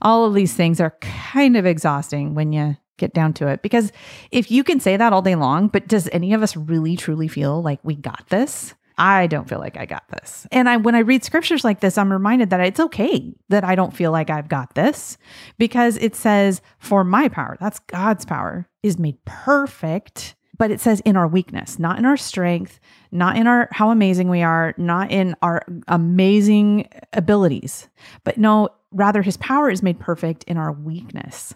all 0.02 0.26
of 0.26 0.34
these 0.34 0.54
things 0.54 0.80
are 0.80 0.96
kind 1.02 1.58
of 1.58 1.66
exhausting 1.66 2.34
when 2.34 2.54
you 2.54 2.78
get 2.98 3.14
down 3.14 3.34
to 3.34 3.48
it. 3.48 3.62
Because 3.62 3.92
if 4.32 4.50
you 4.50 4.64
can 4.64 4.80
say 4.80 4.98
that 4.98 5.14
all 5.14 5.22
day 5.22 5.36
long, 5.36 5.68
but 5.68 5.88
does 5.88 6.10
any 6.12 6.34
of 6.34 6.42
us 6.42 6.56
really 6.56 6.96
truly 6.96 7.28
feel 7.28 7.62
like 7.62 7.80
we 7.84 7.96
got 7.96 8.28
this? 8.30 8.74
I 8.98 9.28
don't 9.28 9.48
feel 9.48 9.60
like 9.60 9.78
I 9.78 9.86
got 9.86 10.08
this. 10.10 10.48
And 10.52 10.68
I 10.68 10.78
when 10.78 10.96
I 10.96 11.00
read 11.00 11.24
scriptures 11.24 11.64
like 11.64 11.82
this, 11.82 11.98
I'm 11.98 12.12
reminded 12.12 12.50
that 12.50 12.62
it's 12.62 12.80
okay 12.80 13.36
that 13.50 13.64
I 13.64 13.76
don't 13.76 13.96
feel 13.96 14.12
like 14.12 14.32
I've 14.32 14.50
got 14.50 14.74
this 14.74 15.18
because 15.60 15.98
it 15.98 16.16
says 16.16 16.62
for 16.80 17.04
my 17.04 17.30
power, 17.30 17.58
that's 17.60 17.80
God's 17.80 18.26
power, 18.26 18.68
is 18.82 18.98
made 18.98 19.24
perfect 19.26 20.36
but 20.58 20.72
it 20.72 20.80
says 20.80 21.00
in 21.02 21.16
our 21.16 21.28
weakness, 21.28 21.80
not 21.80 22.00
in 22.00 22.06
our 22.06 22.18
strength, 22.18 22.80
not 23.12 23.38
in 23.38 23.48
our 23.48 23.68
how 23.72 23.90
amazing 23.92 24.30
we 24.30 24.42
are, 24.42 24.74
not 24.78 25.12
in 25.12 25.36
our 25.42 25.64
amazing 25.88 26.88
abilities, 27.14 27.88
but 28.24 28.38
no, 28.38 28.70
rather 28.92 29.22
his 29.22 29.38
power 29.38 29.70
is 29.70 29.84
made 29.84 30.00
perfect 30.00 30.44
in 30.46 30.58
our 30.58 30.72
weakness. 30.72 31.56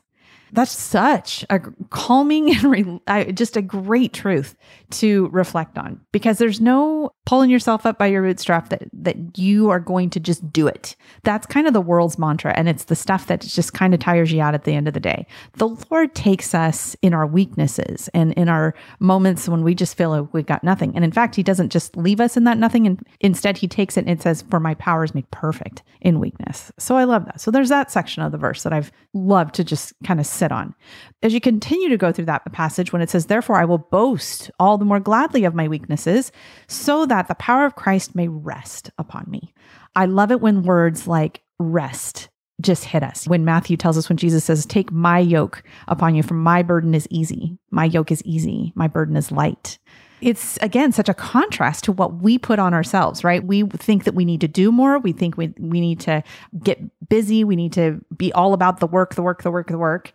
That's 0.54 0.72
such 0.72 1.46
a 1.50 1.60
calming 1.90 2.52
and 2.56 2.64
re- 2.64 3.32
just 3.32 3.58
a 3.58 3.62
great 3.62 4.14
truth 4.14 4.56
to 4.92 5.30
reflect 5.30 5.78
on 5.78 6.02
because 6.12 6.38
there's 6.38 6.60
no 6.60 7.14
pulling 7.26 7.50
yourself 7.50 7.86
up 7.86 7.98
by 7.98 8.08
your 8.08 8.24
bootstrap 8.24 8.70
that 8.70 8.84
that 8.94 9.38
you 9.38 9.70
are 9.70 9.80
going 9.80 10.10
to 10.10 10.20
just 10.20 10.52
do 10.52 10.68
it. 10.68 10.96
That's 11.24 11.48
kind 11.48 11.68
of 11.68 11.74
the 11.74 11.82
world's 11.82 12.20
mantra 12.20 12.54
and 12.56 12.68
it's 12.68 12.86
the 12.86 12.96
stuff 12.96 13.28
that 13.28 13.42
just 13.42 13.74
kind 13.74 13.94
of 13.94 14.00
tires 14.00 14.32
you 14.32 14.42
out 14.42 14.54
at 14.54 14.66
the 14.66 14.74
end 14.74 14.88
of 14.88 14.94
the 14.94 15.00
day. 15.00 15.26
The 15.54 15.70
Lord 15.90 16.14
takes 16.14 16.54
us 16.54 16.96
in 17.02 17.14
our 17.14 17.26
weaknesses 17.26 18.10
and 18.14 18.34
in 18.34 18.50
our 18.50 18.74
moments 19.00 19.48
when 19.48 19.64
we 19.64 19.74
just 19.74 19.98
feel 19.98 20.10
like 20.10 20.34
we've 20.34 20.46
got 20.46 20.64
nothing. 20.64 20.96
And 20.96 21.06
in 21.06 21.12
fact, 21.12 21.36
he 21.36 21.44
doesn't 21.44 21.70
just 21.70 21.96
leave 21.96 22.20
us 22.20 22.36
in 22.36 22.44
that 22.44 22.58
nothing 22.58 22.86
and 22.86 23.02
instead 23.20 23.58
he 23.58 23.68
takes 23.68 23.98
it 23.98 24.06
and 24.08 24.22
says 24.22 24.44
for 24.50 24.60
my 24.60 24.74
power 24.76 25.04
is 25.04 25.16
made 25.16 25.30
perfect 25.32 25.84
in 26.02 26.20
weakness. 26.20 26.72
So 26.78 26.98
I 26.98 27.06
love 27.06 27.26
that. 27.26 27.40
So 27.40 27.52
there's 27.52 27.70
that 27.70 27.92
section 27.92 28.24
of 28.24 28.32
the 28.32 28.38
verse 28.38 28.64
that 28.64 28.74
I've 28.74 28.92
loved 29.14 29.56
to 29.56 29.64
just 29.64 29.94
kind 30.04 30.20
of 30.20 30.26
on. 30.50 30.74
As 31.22 31.34
you 31.34 31.42
continue 31.42 31.90
to 31.90 31.98
go 31.98 32.14
through 32.14 32.26
that 32.26 32.50
passage 32.54 32.94
when 32.94 33.02
it 33.02 33.10
says 33.10 33.26
therefore 33.26 33.58
I 33.58 33.66
will 33.66 33.80
boast 33.80 34.50
all 34.62 34.78
the 34.78 34.86
more 34.86 35.02
gladly 35.02 35.44
of 35.44 35.54
my 35.54 35.68
weaknesses 35.68 36.32
so 36.70 37.06
that 37.08 37.28
the 37.28 37.36
power 37.36 37.66
of 37.66 37.76
Christ 37.76 38.16
may 38.16 38.30
rest 38.30 38.92
upon 38.98 39.26
me. 39.28 39.54
I 39.94 40.06
love 40.06 40.32
it 40.32 40.40
when 40.40 40.64
words 40.64 41.06
like 41.06 41.44
rest 41.60 42.30
just 42.62 42.86
hit 42.86 43.04
us. 43.04 43.28
When 43.28 43.44
Matthew 43.44 43.76
tells 43.76 43.98
us, 43.98 44.08
when 44.08 44.18
Jesus 44.18 44.44
says, 44.44 44.66
Take 44.66 44.92
my 44.92 45.20
yoke 45.20 45.64
upon 45.88 46.16
you, 46.16 46.24
for 46.24 46.36
my 46.36 46.62
burden 46.62 46.94
is 46.94 47.08
easy. 47.10 47.58
My 47.72 47.86
yoke 47.86 48.12
is 48.12 48.24
easy. 48.24 48.72
My 48.76 48.88
burden 48.88 49.18
is 49.18 49.32
light. 49.32 49.80
It's 50.22 50.58
again 50.58 50.92
such 50.92 51.10
a 51.10 51.14
contrast 51.14 51.84
to 51.86 51.92
what 51.92 52.22
we 52.22 52.38
put 52.38 52.60
on 52.60 52.74
ourselves, 52.74 53.24
right? 53.24 53.44
We 53.44 53.64
think 53.64 54.04
that 54.04 54.14
we 54.14 54.26
need 54.26 54.42
to 54.42 54.48
do 54.48 54.72
more. 54.72 55.00
We 55.00 55.12
think 55.12 55.38
we, 55.38 55.54
we 55.60 55.82
need 55.82 56.00
to 56.02 56.24
get 56.64 56.80
busy. 57.10 57.44
We 57.44 57.56
need 57.56 57.74
to 57.74 58.00
be 58.16 58.32
all 58.34 58.54
about 58.54 58.80
the 58.80 58.88
work, 58.88 59.16
the 59.16 59.22
work, 59.22 59.44
the 59.44 59.52
work, 59.52 59.68
the 59.68 59.78
work. 59.78 60.14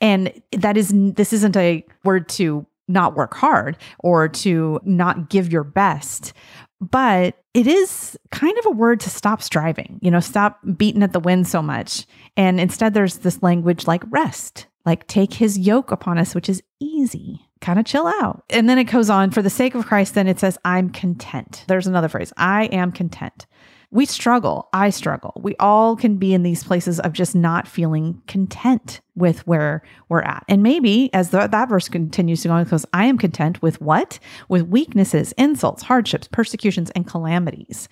And 0.00 0.32
that 0.52 0.76
is, 0.76 0.92
this 0.94 1.32
isn't 1.32 1.56
a 1.56 1.84
word 2.04 2.28
to 2.30 2.66
not 2.88 3.14
work 3.14 3.34
hard 3.34 3.76
or 3.98 4.28
to 4.28 4.80
not 4.84 5.28
give 5.28 5.52
your 5.52 5.64
best, 5.64 6.32
but 6.80 7.36
it 7.54 7.66
is 7.66 8.16
kind 8.30 8.56
of 8.58 8.66
a 8.66 8.70
word 8.70 9.00
to 9.00 9.10
stop 9.10 9.42
striving, 9.42 9.98
you 10.00 10.10
know, 10.10 10.20
stop 10.20 10.60
beating 10.76 11.02
at 11.02 11.12
the 11.12 11.20
wind 11.20 11.46
so 11.46 11.60
much. 11.60 12.06
And 12.36 12.60
instead, 12.60 12.94
there's 12.94 13.18
this 13.18 13.42
language 13.42 13.86
like 13.86 14.02
rest, 14.10 14.66
like 14.86 15.06
take 15.06 15.34
his 15.34 15.58
yoke 15.58 15.90
upon 15.90 16.18
us, 16.18 16.34
which 16.34 16.48
is 16.48 16.62
easy, 16.80 17.47
kind 17.60 17.78
of 17.78 17.84
chill 17.84 18.06
out. 18.06 18.44
And 18.50 18.68
then 18.68 18.78
it 18.78 18.84
goes 18.84 19.10
on, 19.10 19.30
for 19.30 19.42
the 19.42 19.50
sake 19.50 19.74
of 19.74 19.86
Christ, 19.86 20.14
then 20.14 20.28
it 20.28 20.38
says, 20.38 20.58
I'm 20.64 20.90
content. 20.90 21.64
There's 21.68 21.86
another 21.86 22.08
phrase, 22.08 22.32
I 22.36 22.64
am 22.66 22.92
content 22.92 23.46
we 23.90 24.04
struggle. 24.04 24.68
I 24.72 24.90
struggle. 24.90 25.32
We 25.40 25.56
all 25.56 25.96
can 25.96 26.16
be 26.16 26.34
in 26.34 26.42
these 26.42 26.62
places 26.62 27.00
of 27.00 27.14
just 27.14 27.34
not 27.34 27.66
feeling 27.66 28.20
content 28.26 29.00
with 29.14 29.46
where 29.46 29.82
we're 30.08 30.20
at. 30.20 30.44
And 30.46 30.62
maybe 30.62 31.12
as 31.14 31.30
the, 31.30 31.46
that 31.46 31.68
verse 31.68 31.88
continues 31.88 32.42
to 32.42 32.48
go 32.48 32.54
on, 32.54 32.64
because 32.64 32.84
I 32.92 33.06
am 33.06 33.16
content 33.16 33.62
with 33.62 33.80
what? 33.80 34.18
With 34.48 34.68
weaknesses, 34.68 35.32
insults, 35.38 35.84
hardships, 35.84 36.28
persecutions, 36.28 36.90
and 36.90 37.06
calamities. 37.06 37.88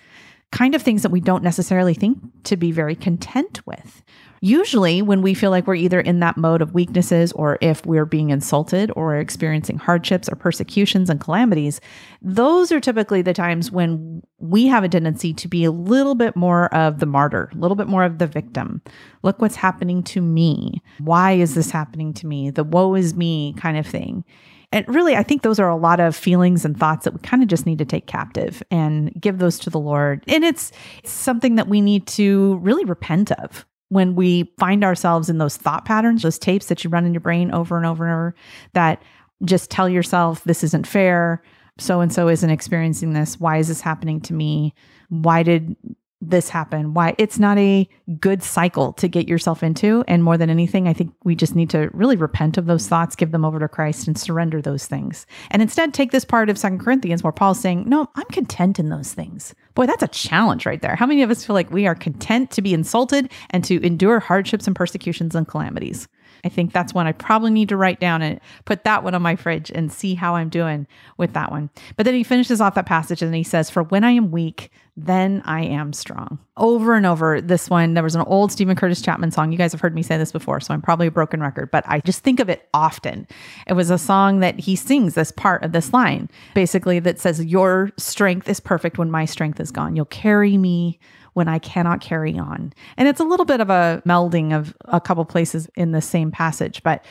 Kind 0.51 0.75
of 0.75 0.81
things 0.81 1.01
that 1.01 1.11
we 1.11 1.19
don't 1.19 1.43
necessarily 1.43 1.93
think 1.93 2.19
to 2.43 2.55
be 2.55 2.71
very 2.71 2.95
content 2.95 3.65
with. 3.67 4.01
Usually, 4.39 5.01
when 5.01 5.21
we 5.21 5.33
feel 5.33 5.49
like 5.49 5.65
we're 5.65 5.75
either 5.75 5.99
in 5.99 6.19
that 6.19 6.37
mode 6.37 6.61
of 6.61 6.73
weaknesses 6.73 7.31
or 7.33 7.57
if 7.59 7.85
we're 7.85 8.05
being 8.05 8.29
insulted 8.29 8.91
or 8.95 9.17
experiencing 9.17 9.77
hardships 9.77 10.29
or 10.29 10.35
persecutions 10.35 11.09
and 11.09 11.19
calamities, 11.19 11.81
those 12.21 12.71
are 12.71 12.79
typically 12.79 13.21
the 13.21 13.33
times 13.33 13.71
when 13.71 14.21
we 14.37 14.67
have 14.67 14.83
a 14.83 14.89
tendency 14.89 15.33
to 15.33 15.47
be 15.47 15.63
a 15.63 15.71
little 15.71 16.15
bit 16.15 16.35
more 16.35 16.73
of 16.73 16.99
the 16.99 17.07
martyr, 17.07 17.49
a 17.53 17.57
little 17.57 17.75
bit 17.75 17.87
more 17.87 18.03
of 18.03 18.19
the 18.19 18.27
victim. 18.27 18.81
Look 19.23 19.41
what's 19.41 19.55
happening 19.55 20.03
to 20.03 20.21
me. 20.21 20.81
Why 20.99 21.33
is 21.33 21.55
this 21.55 21.71
happening 21.71 22.13
to 22.13 22.27
me? 22.27 22.51
The 22.51 22.63
woe 22.63 22.93
is 22.93 23.15
me 23.15 23.53
kind 23.57 23.77
of 23.77 23.87
thing. 23.87 24.23
And 24.71 24.87
really, 24.87 25.15
I 25.15 25.23
think 25.23 25.41
those 25.41 25.59
are 25.59 25.69
a 25.69 25.77
lot 25.77 25.99
of 25.99 26.15
feelings 26.15 26.65
and 26.65 26.77
thoughts 26.77 27.05
that 27.05 27.13
we 27.13 27.19
kind 27.21 27.41
of 27.41 27.47
just 27.47 27.65
need 27.65 27.77
to 27.77 27.85
take 27.85 28.05
captive 28.05 28.61
and 28.69 29.13
give 29.19 29.37
those 29.37 29.59
to 29.59 29.69
the 29.69 29.79
Lord. 29.79 30.23
And 30.27 30.43
it's, 30.43 30.71
it's 31.03 31.11
something 31.11 31.55
that 31.55 31.69
we 31.69 31.79
need 31.79 32.05
to 32.07 32.57
really 32.57 32.83
repent 32.83 33.31
of 33.31 33.65
when 33.89 34.15
we 34.15 34.51
find 34.59 34.83
ourselves 34.83 35.29
in 35.29 35.37
those 35.37 35.55
thought 35.55 35.85
patterns, 35.85 36.23
those 36.23 36.37
tapes 36.37 36.65
that 36.67 36.83
you 36.83 36.89
run 36.89 37.05
in 37.05 37.13
your 37.13 37.21
brain 37.21 37.51
over 37.51 37.77
and 37.77 37.85
over 37.85 38.05
and 38.05 38.13
over 38.13 38.35
that 38.73 39.01
just 39.45 39.71
tell 39.71 39.87
yourself, 39.87 40.43
this 40.43 40.63
isn't 40.63 40.85
fair. 40.85 41.41
So 41.79 42.01
and 42.01 42.11
so 42.11 42.27
isn't 42.27 42.49
experiencing 42.49 43.13
this. 43.13 43.39
Why 43.39 43.57
is 43.57 43.67
this 43.67 43.81
happening 43.81 44.19
to 44.21 44.33
me? 44.33 44.73
Why 45.09 45.43
did 45.43 45.75
this 46.19 46.49
happen 46.49 46.93
why 46.93 47.13
it's 47.17 47.37
not 47.37 47.57
a 47.59 47.87
good 48.19 48.41
cycle 48.41 48.91
to 48.93 49.07
get 49.07 49.27
yourself 49.27 49.61
into. 49.61 50.03
And 50.07 50.23
more 50.23 50.37
than 50.37 50.49
anything 50.49 50.87
i 50.87 50.93
think 50.93 51.13
we 51.23 51.35
just 51.35 51.55
need 51.55 51.69
to 51.69 51.89
really 51.93 52.15
repent 52.15 52.57
of 52.57 52.65
those 52.65 52.87
thoughts 52.87 53.15
give 53.15 53.31
them 53.31 53.45
over 53.45 53.59
to 53.59 53.67
christ 53.67 54.07
and 54.07 54.17
surrender 54.17 54.61
those 54.61 54.87
things. 54.87 55.27
And 55.51 55.61
instead 55.61 55.93
take 55.93 56.11
this 56.11 56.25
part 56.25 56.49
of 56.49 56.57
second 56.57 56.79
corinthians 56.79 57.23
where 57.23 57.31
paul's 57.31 57.59
saying 57.59 57.87
no 57.87 58.09
i'm 58.15 58.25
content 58.25 58.79
in 58.79 58.89
those 58.89 59.13
things. 59.13 59.53
Boy 59.75 59.85
that's 59.85 60.03
a 60.03 60.07
challenge 60.07 60.65
right 60.65 60.81
there. 60.81 60.95
How 60.95 61.05
many 61.05 61.21
of 61.21 61.29
us 61.29 61.45
feel 61.45 61.53
like 61.53 61.71
we 61.71 61.85
are 61.85 61.95
content 61.95 62.51
to 62.51 62.61
be 62.61 62.73
insulted 62.73 63.31
and 63.51 63.63
to 63.65 63.85
endure 63.85 64.19
hardships 64.19 64.65
and 64.65 64.75
persecutions 64.75 65.35
and 65.35 65.47
calamities 65.47 66.07
I 66.43 66.49
think 66.49 66.73
that's 66.73 66.93
one 66.93 67.07
I 67.07 67.11
probably 67.11 67.51
need 67.51 67.69
to 67.69 67.77
write 67.77 67.99
down 67.99 68.21
and 68.21 68.39
put 68.65 68.83
that 68.83 69.03
one 69.03 69.15
on 69.15 69.21
my 69.21 69.35
fridge 69.35 69.71
and 69.73 69.91
see 69.91 70.15
how 70.15 70.35
I'm 70.35 70.49
doing 70.49 70.87
with 71.17 71.33
that 71.33 71.51
one. 71.51 71.69
But 71.95 72.05
then 72.05 72.15
he 72.15 72.23
finishes 72.23 72.61
off 72.61 72.75
that 72.75 72.85
passage 72.85 73.21
and 73.21 73.33
he 73.33 73.43
says, 73.43 73.69
For 73.69 73.83
when 73.83 74.03
I 74.03 74.11
am 74.11 74.31
weak, 74.31 74.71
then 74.99 75.43
I 75.45 75.63
am 75.63 75.93
strong. 75.93 76.39
Over 76.57 76.95
and 76.95 77.05
over, 77.05 77.39
this 77.39 77.69
one, 77.69 77.93
there 77.93 78.03
was 78.03 78.15
an 78.15 78.21
old 78.21 78.51
Steven 78.51 78.75
Curtis 78.75 78.99
Chapman 78.99 79.29
song. 79.29 79.51
You 79.51 79.57
guys 79.57 79.71
have 79.71 79.79
heard 79.79 79.93
me 79.93 80.01
say 80.01 80.17
this 80.17 80.31
before, 80.31 80.59
so 80.59 80.73
I'm 80.73 80.81
probably 80.81 81.05
a 81.05 81.11
broken 81.11 81.39
record, 81.39 81.69
but 81.69 81.83
I 81.87 81.99
just 81.99 82.23
think 82.23 82.39
of 82.39 82.49
it 82.49 82.67
often. 82.73 83.27
It 83.67 83.73
was 83.73 83.91
a 83.91 83.99
song 83.99 84.39
that 84.39 84.59
he 84.59 84.75
sings 84.75 85.13
this 85.13 85.31
part 85.31 85.63
of 85.63 85.71
this 85.71 85.93
line, 85.93 86.29
basically, 86.55 86.99
that 86.99 87.19
says, 87.19 87.45
Your 87.45 87.91
strength 87.97 88.49
is 88.49 88.59
perfect 88.59 88.97
when 88.97 89.11
my 89.11 89.25
strength 89.25 89.59
is 89.59 89.69
gone. 89.69 89.95
You'll 89.95 90.05
carry 90.05 90.57
me 90.57 90.99
when 91.37 91.47
I 91.47 91.59
cannot 91.59 92.01
carry 92.01 92.35
on. 92.35 92.73
And 92.97 93.07
it's 93.07 93.19
a 93.19 93.23
little 93.23 93.45
bit 93.45 93.61
of 93.61 93.69
a 93.69 94.01
melding 94.07 94.57
of 94.57 94.75
a 94.85 94.99
couple 94.99 95.23
places 95.23 95.69
in 95.75 95.91
the 95.91 96.01
same 96.01 96.31
passage. 96.31 96.81
But 96.81 97.05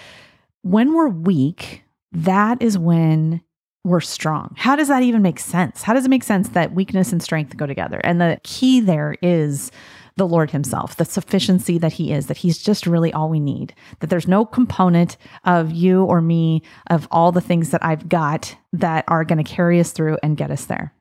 when 0.63 0.95
we're 0.95 1.07
weak, 1.07 1.85
that 2.11 2.61
is 2.61 2.77
when 2.77 3.41
we're 3.85 4.01
strong. 4.01 4.53
How 4.57 4.75
does 4.75 4.89
that 4.89 5.05
even 5.05 5.23
make 5.23 5.39
sense? 5.39 5.83
How 5.83 5.95
does 5.95 6.05
it 6.05 6.09
make 6.09 6.25
sense 6.25 6.49
that 6.49 6.75
weakness 6.75 7.13
and 7.13 7.23
strength 7.23 7.57
go 7.57 7.67
together? 7.67 8.01
And 8.03 8.21
the 8.21 8.41
key 8.43 8.81
there 8.81 9.15
is 9.23 9.71
the 10.17 10.27
Lord 10.27 10.51
Himself, 10.51 10.97
the 10.97 11.05
sufficiency 11.05 11.79
that 11.79 11.93
He 11.93 12.13
is, 12.13 12.27
that 12.27 12.39
He's 12.39 12.61
just 12.61 12.85
really 12.85 13.13
all 13.13 13.29
we 13.29 13.39
need, 13.39 13.77
that 14.01 14.11
there's 14.11 14.27
no 14.27 14.45
component 14.45 15.17
of 15.45 15.71
you 15.71 16.03
or 16.03 16.21
me, 16.21 16.63
of 16.91 17.07
all 17.13 17.31
the 17.31 17.41
things 17.41 17.71
that 17.71 17.85
I've 17.85 18.09
got 18.09 18.57
that 18.73 19.05
are 19.07 19.25
going 19.25 19.39
to 19.39 19.49
carry 19.49 19.79
us 19.79 19.93
through 19.93 20.19
and 20.25 20.37
get 20.37 20.51
us 20.51 20.65
there. 20.65 20.93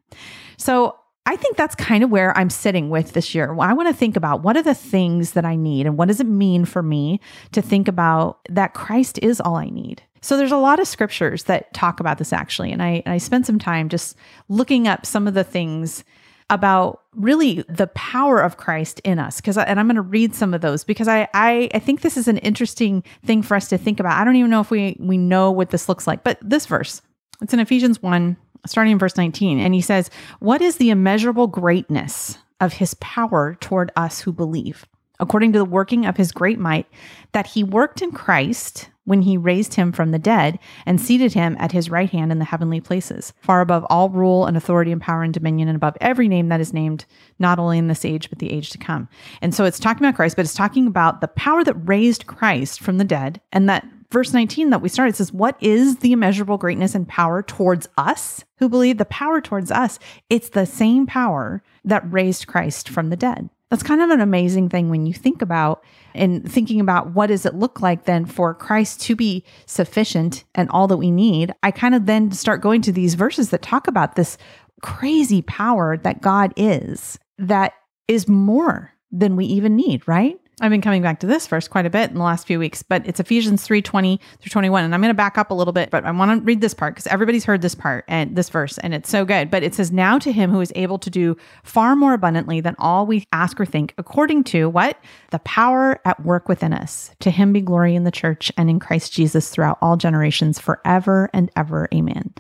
So 0.57 0.95
I 1.25 1.35
think 1.35 1.57
that's 1.57 1.75
kind 1.75 2.03
of 2.03 2.11
where 2.11 2.37
I'm 2.37 2.49
sitting 2.51 2.89
with 2.89 3.13
this 3.13 3.33
year. 3.33 3.55
I 3.59 3.73
want 3.73 3.89
to 3.89 3.93
think 3.93 4.15
about 4.15 4.43
what 4.43 4.55
are 4.55 4.63
the 4.63 4.75
things 4.75 5.31
that 5.31 5.45
I 5.45 5.55
need 5.55 5.87
and 5.87 5.97
what 5.97 6.07
does 6.07 6.19
it 6.19 6.27
mean 6.27 6.65
for 6.65 6.83
me 6.83 7.19
to 7.51 7.61
think 7.61 7.87
about 7.87 8.39
that 8.49 8.73
Christ 8.73 9.17
is 9.23 9.41
all 9.41 9.55
I 9.55 9.69
need. 9.69 10.03
So 10.21 10.37
there's 10.37 10.51
a 10.51 10.57
lot 10.57 10.79
of 10.79 10.87
scriptures 10.87 11.43
that 11.43 11.73
talk 11.73 11.99
about 11.99 12.19
this 12.19 12.31
actually. 12.31 12.71
And 12.71 12.81
I, 12.81 13.01
and 13.05 13.13
I 13.13 13.17
spent 13.17 13.45
some 13.45 13.59
time 13.59 13.89
just 13.89 14.15
looking 14.49 14.87
up 14.87 15.05
some 15.05 15.27
of 15.27 15.33
the 15.33 15.43
things 15.43 16.03
about 16.49 17.01
really 17.13 17.63
the 17.67 17.87
power 17.87 18.39
of 18.39 18.57
Christ 18.57 19.01
in 19.03 19.17
us. 19.17 19.37
Because 19.37 19.57
and 19.57 19.79
I'm 19.79 19.87
going 19.87 19.95
to 19.95 20.01
read 20.01 20.35
some 20.35 20.53
of 20.53 20.61
those 20.61 20.83
because 20.83 21.07
I, 21.07 21.27
I 21.33 21.69
I 21.73 21.79
think 21.79 22.01
this 22.01 22.17
is 22.17 22.27
an 22.27 22.37
interesting 22.39 23.03
thing 23.25 23.41
for 23.41 23.55
us 23.55 23.67
to 23.69 23.77
think 23.77 23.99
about. 23.99 24.19
I 24.19 24.23
don't 24.23 24.35
even 24.35 24.51
know 24.51 24.61
if 24.61 24.69
we 24.69 24.95
we 24.99 25.17
know 25.17 25.51
what 25.51 25.71
this 25.71 25.89
looks 25.89 26.05
like, 26.05 26.23
but 26.23 26.37
this 26.41 26.67
verse, 26.67 27.01
it's 27.41 27.53
in 27.53 27.59
Ephesians 27.59 28.01
1 28.01 28.37
starting 28.65 28.93
in 28.93 28.99
verse 28.99 29.17
19. 29.17 29.59
And 29.59 29.73
he 29.73 29.81
says, 29.81 30.09
What 30.39 30.61
is 30.61 30.77
the 30.77 30.89
immeasurable 30.89 31.47
greatness 31.47 32.37
of 32.59 32.73
his 32.73 32.93
power 32.95 33.57
toward 33.59 33.91
us 33.95 34.21
who 34.21 34.31
believe, 34.31 34.85
according 35.19 35.53
to 35.53 35.59
the 35.59 35.65
working 35.65 36.05
of 36.05 36.17
his 36.17 36.31
great 36.31 36.59
might, 36.59 36.87
that 37.33 37.47
he 37.47 37.63
worked 37.63 38.01
in 38.01 38.11
Christ 38.11 38.89
when 39.05 39.21
he 39.21 39.37
raised 39.37 39.75
him 39.75 39.91
from 39.91 40.11
the 40.11 40.19
dead 40.19 40.59
and 40.85 40.99
seated 40.99 41.33
him 41.33 41.55
at 41.59 41.71
his 41.71 41.89
right 41.89 42.09
hand 42.09 42.31
in 42.31 42.39
the 42.39 42.45
heavenly 42.45 42.81
places, 42.81 43.33
far 43.39 43.61
above 43.61 43.85
all 43.89 44.09
rule 44.09 44.45
and 44.45 44.57
authority 44.57 44.91
and 44.91 45.01
power 45.01 45.23
and 45.23 45.33
dominion, 45.33 45.67
and 45.67 45.75
above 45.75 45.95
every 46.01 46.27
name 46.27 46.49
that 46.49 46.59
is 46.59 46.73
named, 46.73 47.05
not 47.37 47.59
only 47.59 47.77
in 47.77 47.87
this 47.87 48.03
age, 48.03 48.29
but 48.29 48.39
the 48.39 48.51
age 48.51 48.71
to 48.71 48.77
come. 48.77 49.07
And 49.41 49.53
so 49.53 49.63
it's 49.63 49.79
talking 49.79 50.03
about 50.03 50.15
Christ, 50.15 50.35
but 50.35 50.45
it's 50.45 50.55
talking 50.55 50.87
about 50.87 51.21
the 51.21 51.27
power 51.27 51.63
that 51.63 51.87
raised 51.87 52.25
Christ 52.25 52.81
from 52.81 52.97
the 52.97 53.03
dead 53.03 53.39
and 53.51 53.69
that 53.69 53.87
verse 54.15 54.31
19 54.31 54.69
that 54.69 54.81
we 54.81 54.87
started 54.87 55.13
says, 55.13 55.33
What 55.33 55.57
is 55.61 55.97
the 55.97 56.13
immeasurable 56.13 56.57
greatness 56.57 56.95
and 56.95 57.05
power 57.05 57.43
towards 57.43 57.89
us 57.97 58.45
who 58.59 58.69
believe 58.69 58.97
the 58.97 59.03
power 59.03 59.41
towards 59.41 59.71
us? 59.71 59.99
It's 60.29 60.47
the 60.47 60.65
same 60.65 61.05
power 61.05 61.61
that 61.83 62.09
raised 62.09 62.47
Christ 62.47 62.87
from 62.87 63.09
the 63.09 63.17
dead. 63.17 63.49
That's 63.69 63.83
kind 63.83 64.01
of 64.01 64.11
an 64.11 64.21
amazing 64.21 64.69
thing 64.69 64.89
when 64.89 65.05
you 65.05 65.13
think 65.13 65.41
about 65.41 65.83
and 66.13 66.49
thinking 66.49 66.79
about 66.79 67.11
what 67.11 67.27
does 67.27 67.45
it 67.45 67.55
look 67.55 67.81
like 67.81 68.05
then 68.05 68.25
for 68.25 68.53
Christ 68.53 69.01
to 69.01 69.17
be 69.17 69.43
sufficient 69.65 70.45
and 70.55 70.69
all 70.69 70.87
that 70.87 70.95
we 70.95 71.11
need. 71.11 71.53
I 71.61 71.71
kind 71.71 71.93
of 71.93 72.05
then 72.05 72.31
start 72.31 72.61
going 72.61 72.81
to 72.83 72.93
these 72.93 73.15
verses 73.15 73.49
that 73.49 73.63
talk 73.63 73.85
about 73.85 74.15
this 74.15 74.37
crazy 74.81 75.41
power 75.41 75.97
that 75.97 76.21
God 76.21 76.53
is 76.55 77.19
that 77.37 77.73
is 78.07 78.29
more 78.29 78.93
than 79.11 79.35
we 79.35 79.43
even 79.43 79.75
need, 79.75 80.07
right? 80.07 80.39
I've 80.61 80.71
been 80.71 80.81
coming 80.81 81.01
back 81.01 81.19
to 81.19 81.27
this 81.27 81.47
verse 81.47 81.67
quite 81.67 81.85
a 81.85 81.89
bit 81.89 82.09
in 82.11 82.15
the 82.15 82.23
last 82.23 82.47
few 82.47 82.59
weeks, 82.59 82.81
but 82.81 83.05
it's 83.05 83.19
Ephesians 83.19 83.61
3 83.63 83.81
20 83.81 84.21
through 84.39 84.49
21. 84.49 84.85
And 84.85 84.95
I'm 84.95 85.01
going 85.01 85.09
to 85.09 85.13
back 85.13 85.37
up 85.37 85.51
a 85.51 85.53
little 85.53 85.73
bit, 85.73 85.89
but 85.89 86.05
I 86.05 86.11
want 86.11 86.39
to 86.39 86.45
read 86.45 86.61
this 86.61 86.73
part 86.73 86.95
because 86.95 87.07
everybody's 87.07 87.43
heard 87.43 87.61
this 87.61 87.75
part 87.75 88.05
and 88.07 88.37
this 88.37 88.47
verse, 88.47 88.77
and 88.77 88.93
it's 88.93 89.09
so 89.09 89.25
good. 89.25 89.51
But 89.51 89.63
it 89.63 89.75
says, 89.75 89.91
Now 89.91 90.17
to 90.19 90.31
him 90.31 90.51
who 90.51 90.61
is 90.61 90.71
able 90.75 90.97
to 90.99 91.09
do 91.09 91.35
far 91.63 91.93
more 91.95 92.13
abundantly 92.13 92.61
than 92.61 92.75
all 92.79 93.05
we 93.05 93.27
ask 93.33 93.59
or 93.59 93.65
think, 93.65 93.93
according 93.97 94.45
to 94.45 94.69
what? 94.69 94.97
The 95.31 95.39
power 95.39 95.99
at 96.05 96.23
work 96.23 96.47
within 96.47 96.71
us. 96.71 97.11
To 97.19 97.31
him 97.31 97.51
be 97.51 97.59
glory 97.59 97.93
in 97.93 98.05
the 98.05 98.11
church 98.11 98.49
and 98.55 98.69
in 98.69 98.79
Christ 98.79 99.11
Jesus 99.11 99.49
throughout 99.49 99.77
all 99.81 99.97
generations, 99.97 100.57
forever 100.57 101.29
and 101.33 101.51
ever. 101.57 101.89
Amen. 101.93 102.33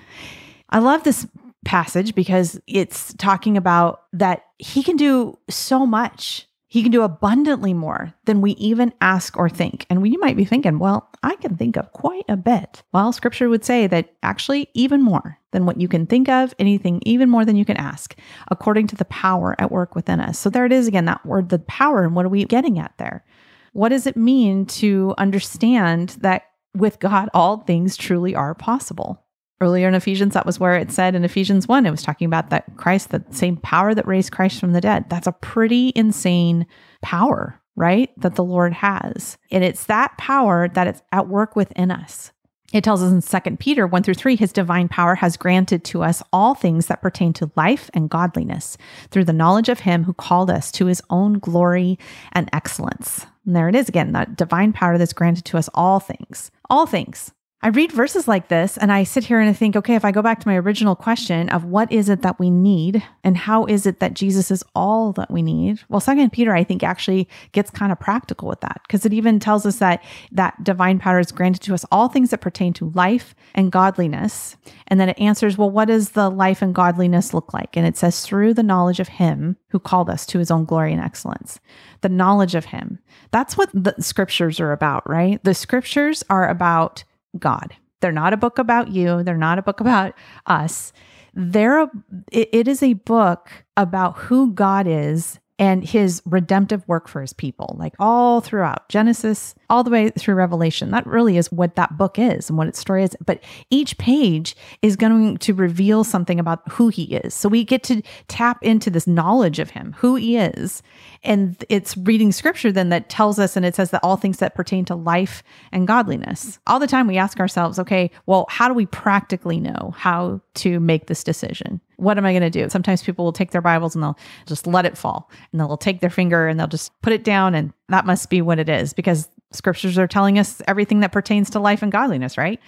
I 0.69 0.79
love 0.79 1.03
this 1.03 1.27
passage 1.65 2.15
because 2.15 2.61
it's 2.65 3.13
talking 3.15 3.57
about 3.57 4.03
that 4.13 4.45
he 4.57 4.83
can 4.83 4.95
do 4.95 5.37
so 5.49 5.85
much 5.85 6.47
He 6.75 6.83
can 6.83 6.91
do 6.91 7.03
abundantly 7.03 7.73
more 7.73 8.13
than 8.25 8.41
we 8.41 8.51
even 8.55 8.93
ask 8.99 9.37
or 9.37 9.47
think. 9.47 9.85
And 9.89 10.01
we 10.01 10.17
might 10.17 10.35
be 10.35 10.43
thinking, 10.43 10.77
well, 10.77 11.09
I 11.23 11.37
can 11.37 11.55
think 11.55 11.77
of 11.77 11.93
quite 11.93 12.25
a 12.27 12.35
bit. 12.35 12.83
Well, 12.91 13.13
scripture 13.13 13.47
would 13.47 13.63
say 13.63 13.87
that 13.87 14.13
actually, 14.21 14.67
even 14.73 15.01
more 15.01 15.39
than 15.51 15.65
what 15.65 15.79
you 15.79 15.87
can 15.87 16.05
think 16.05 16.27
of, 16.27 16.53
anything, 16.59 17.01
even 17.05 17.29
more 17.29 17.45
than 17.45 17.55
you 17.55 17.63
can 17.63 17.77
ask, 17.77 18.13
according 18.51 18.87
to 18.87 18.97
the 18.97 19.05
power 19.05 19.55
at 19.57 19.71
work 19.71 19.95
within 19.95 20.19
us. 20.19 20.37
So 20.37 20.49
there 20.49 20.65
it 20.65 20.73
is 20.73 20.85
again, 20.89 21.05
that 21.05 21.25
word, 21.25 21.47
the 21.47 21.59
power. 21.59 22.03
And 22.03 22.13
what 22.13 22.25
are 22.25 22.27
we 22.27 22.43
getting 22.43 22.77
at 22.77 22.91
there? 22.97 23.23
What 23.71 23.87
does 23.87 24.05
it 24.05 24.17
mean 24.17 24.65
to 24.65 25.15
understand 25.17 26.17
that 26.19 26.43
with 26.73 26.99
God, 26.99 27.29
all 27.33 27.59
things 27.59 27.95
truly 27.95 28.35
are 28.35 28.53
possible? 28.53 29.24
Earlier 29.61 29.87
in 29.87 29.95
Ephesians, 29.95 30.33
that 30.33 30.45
was 30.45 30.59
where 30.59 30.75
it 30.75 30.91
said 30.91 31.15
in 31.15 31.23
Ephesians 31.23 31.67
1, 31.67 31.85
it 31.85 31.91
was 31.91 32.03
talking 32.03 32.25
about 32.25 32.49
that 32.49 32.75
Christ, 32.75 33.11
the 33.11 33.23
same 33.31 33.55
power 33.57 33.95
that 33.95 34.07
raised 34.07 34.33
Christ 34.33 34.59
from 34.59 34.73
the 34.73 34.81
dead. 34.81 35.05
That's 35.09 35.27
a 35.27 35.31
pretty 35.31 35.93
insane 35.95 36.65
power, 37.01 37.61
right? 37.77 38.09
That 38.19 38.35
the 38.35 38.43
Lord 38.43 38.73
has. 38.73 39.37
And 39.51 39.63
it's 39.63 39.85
that 39.85 40.17
power 40.17 40.67
that 40.69 40.87
is 40.87 41.01
at 41.13 41.29
work 41.29 41.55
within 41.55 41.89
us. 41.89 42.31
It 42.73 42.83
tells 42.83 43.01
us 43.01 43.33
in 43.33 43.41
2 43.41 43.55
Peter 43.57 43.87
1 43.87 44.03
through 44.03 44.15
3 44.15 44.35
his 44.35 44.51
divine 44.51 44.89
power 44.89 45.15
has 45.15 45.37
granted 45.37 45.85
to 45.85 46.03
us 46.03 46.21
all 46.33 46.55
things 46.55 46.87
that 46.87 47.01
pertain 47.01 47.31
to 47.33 47.49
life 47.55 47.89
and 47.93 48.09
godliness 48.09 48.77
through 49.11 49.23
the 49.23 49.31
knowledge 49.31 49.69
of 49.69 49.81
him 49.81 50.03
who 50.03 50.13
called 50.13 50.49
us 50.49 50.73
to 50.73 50.87
his 50.87 51.01
own 51.09 51.39
glory 51.39 51.97
and 52.33 52.49
excellence. 52.51 53.25
And 53.45 53.55
there 53.55 53.69
it 53.69 53.75
is 53.75 53.87
again, 53.87 54.11
that 54.11 54.35
divine 54.35 54.73
power 54.73 54.97
that's 54.97 55.13
granted 55.13 55.45
to 55.45 55.57
us 55.57 55.69
all 55.73 56.01
things. 56.01 56.51
All 56.69 56.85
things. 56.85 57.31
I 57.61 57.69
read 57.69 57.91
verses 57.91 58.27
like 58.27 58.49
this 58.49 58.77
and 58.77 58.91
I 58.91 59.03
sit 59.03 59.23
here 59.23 59.39
and 59.39 59.49
I 59.49 59.53
think, 59.53 59.75
okay, 59.75 59.95
if 59.95 60.05
I 60.05 60.11
go 60.11 60.21
back 60.21 60.39
to 60.39 60.47
my 60.47 60.55
original 60.55 60.95
question 60.95 61.49
of 61.49 61.63
what 61.63 61.91
is 61.91 62.09
it 62.09 62.21
that 62.21 62.37
we 62.37 62.51
need 62.51 63.01
and 63.23 63.35
how 63.35 63.65
is 63.65 63.87
it 63.87 63.99
that 64.01 64.13
Jesus 64.13 64.51
is 64.51 64.63
all 64.75 65.13
that 65.13 65.31
we 65.31 65.41
need? 65.41 65.79
Well, 65.89 65.99
second 65.99 66.31
Peter, 66.31 66.53
I 66.55 66.63
think 66.63 66.83
actually 66.83 67.27
gets 67.53 67.71
kind 67.71 67.91
of 67.91 67.99
practical 67.99 68.47
with 68.47 68.61
that 68.61 68.81
because 68.85 69.03
it 69.03 69.13
even 69.13 69.39
tells 69.39 69.65
us 69.65 69.77
that 69.77 70.03
that 70.31 70.63
divine 70.63 70.99
power 70.99 71.19
is 71.19 71.31
granted 71.31 71.63
to 71.63 71.73
us 71.73 71.85
all 71.91 72.07
things 72.07 72.29
that 72.29 72.41
pertain 72.41 72.71
to 72.73 72.91
life 72.93 73.33
and 73.55 73.71
godliness. 73.71 74.57
And 74.87 74.99
then 74.99 75.09
it 75.09 75.19
answers, 75.19 75.57
well, 75.57 75.71
what 75.71 75.87
does 75.87 76.11
the 76.11 76.29
life 76.29 76.61
and 76.61 76.75
godliness 76.75 77.33
look 77.33 77.51
like? 77.51 77.75
And 77.75 77.87
it 77.87 77.97
says, 77.97 78.23
through 78.23 78.53
the 78.53 78.63
knowledge 78.63 78.99
of 78.99 79.07
him 79.07 79.57
who 79.69 79.79
called 79.79 80.09
us 80.09 80.27
to 80.27 80.39
his 80.39 80.51
own 80.51 80.65
glory 80.65 80.93
and 80.93 81.01
excellence. 81.01 81.59
The 82.01 82.09
knowledge 82.09 82.53
of 82.53 82.65
him. 82.65 82.99
That's 83.31 83.57
what 83.57 83.71
the 83.73 83.95
scriptures 83.99 84.59
are 84.59 84.71
about, 84.71 85.09
right? 85.09 85.43
The 85.43 85.55
scriptures 85.55 86.23
are 86.29 86.47
about 86.47 87.03
God. 87.39 87.75
They're 88.01 88.11
not 88.11 88.33
a 88.33 88.37
book 88.37 88.59
about 88.59 88.89
you. 88.89 89.23
They're 89.23 89.37
not 89.37 89.59
a 89.59 89.63
book 89.63 89.79
about 89.79 90.13
us. 90.45 90.93
They're 91.33 91.81
a, 91.81 91.91
it, 92.31 92.49
it 92.51 92.67
is 92.67 92.83
a 92.83 92.93
book 92.93 93.49
about 93.75 94.17
who 94.17 94.51
God 94.53 94.87
is 94.87 95.39
and 95.57 95.87
his 95.87 96.21
redemptive 96.25 96.85
work 96.87 97.07
for 97.07 97.21
his 97.21 97.31
people, 97.31 97.75
like 97.79 97.93
all 97.97 98.41
throughout 98.41 98.89
Genesis, 98.89 99.55
all 99.69 99.83
the 99.83 99.89
way 99.89 100.09
through 100.09 100.35
Revelation. 100.35 100.91
That 100.91 101.07
really 101.07 101.37
is 101.37 101.51
what 101.51 101.75
that 101.75 101.97
book 101.97 102.19
is 102.19 102.49
and 102.49 102.57
what 102.57 102.67
its 102.67 102.79
story 102.79 103.03
is. 103.03 103.15
But 103.25 103.41
each 103.69 103.97
page 103.97 104.55
is 104.81 104.97
going 104.97 105.37
to 105.37 105.53
reveal 105.53 106.03
something 106.03 106.39
about 106.39 106.69
who 106.71 106.89
he 106.89 107.03
is. 107.15 107.33
So 107.33 107.47
we 107.47 107.63
get 107.63 107.83
to 107.83 108.01
tap 108.27 108.61
into 108.63 108.89
this 108.89 109.07
knowledge 109.07 109.59
of 109.59 109.69
him, 109.69 109.95
who 109.97 110.15
he 110.15 110.35
is. 110.35 110.83
And 111.23 111.63
it's 111.69 111.95
reading 111.97 112.33
scripture 112.33 112.71
then 112.71 112.89
that 112.89 113.09
tells 113.09 113.39
us, 113.39 113.55
and 113.55 113.65
it 113.65 113.75
says 113.75 113.91
that 113.91 114.03
all 114.03 114.17
things 114.17 114.39
that 114.39 114.55
pertain 114.55 114.83
to 114.85 114.95
life 114.95 115.41
and 115.71 115.87
godliness. 115.87 116.59
All 116.67 116.79
the 116.79 116.87
time 116.87 117.07
we 117.07 117.17
ask 117.17 117.39
ourselves, 117.39 117.79
okay, 117.79 118.11
well, 118.25 118.45
how 118.49 118.67
do 118.67 118.73
we 118.73 118.85
practically 118.87 119.59
know 119.59 119.93
how 119.95 120.41
to 120.55 120.81
make 120.81 121.07
this 121.07 121.23
decision? 121.23 121.79
What 121.97 122.17
am 122.17 122.25
I 122.25 122.31
going 122.31 122.41
to 122.41 122.49
do? 122.49 122.69
Sometimes 122.69 123.03
people 123.03 123.25
will 123.25 123.33
take 123.33 123.51
their 123.51 123.61
Bibles 123.61 123.95
and 123.95 124.03
they'll 124.03 124.17
just 124.45 124.67
let 124.67 124.85
it 124.85 124.97
fall 124.97 125.29
and 125.51 125.59
they'll 125.59 125.77
take 125.77 126.01
their 126.01 126.09
finger 126.09 126.47
and 126.47 126.59
they'll 126.59 126.67
just 126.67 126.91
put 127.01 127.13
it 127.13 127.23
down 127.23 127.55
and 127.55 127.73
that 127.89 128.05
must 128.05 128.29
be 128.29 128.41
what 128.41 128.59
it 128.59 128.69
is 128.69 128.93
because 128.93 129.29
scriptures 129.51 129.97
are 129.97 130.07
telling 130.07 130.37
us 130.37 130.61
everything 130.67 130.99
that 130.99 131.11
pertains 131.11 131.49
to 131.51 131.59
life 131.59 131.81
and 131.81 131.91
godliness, 131.91 132.37
right? 132.37 132.59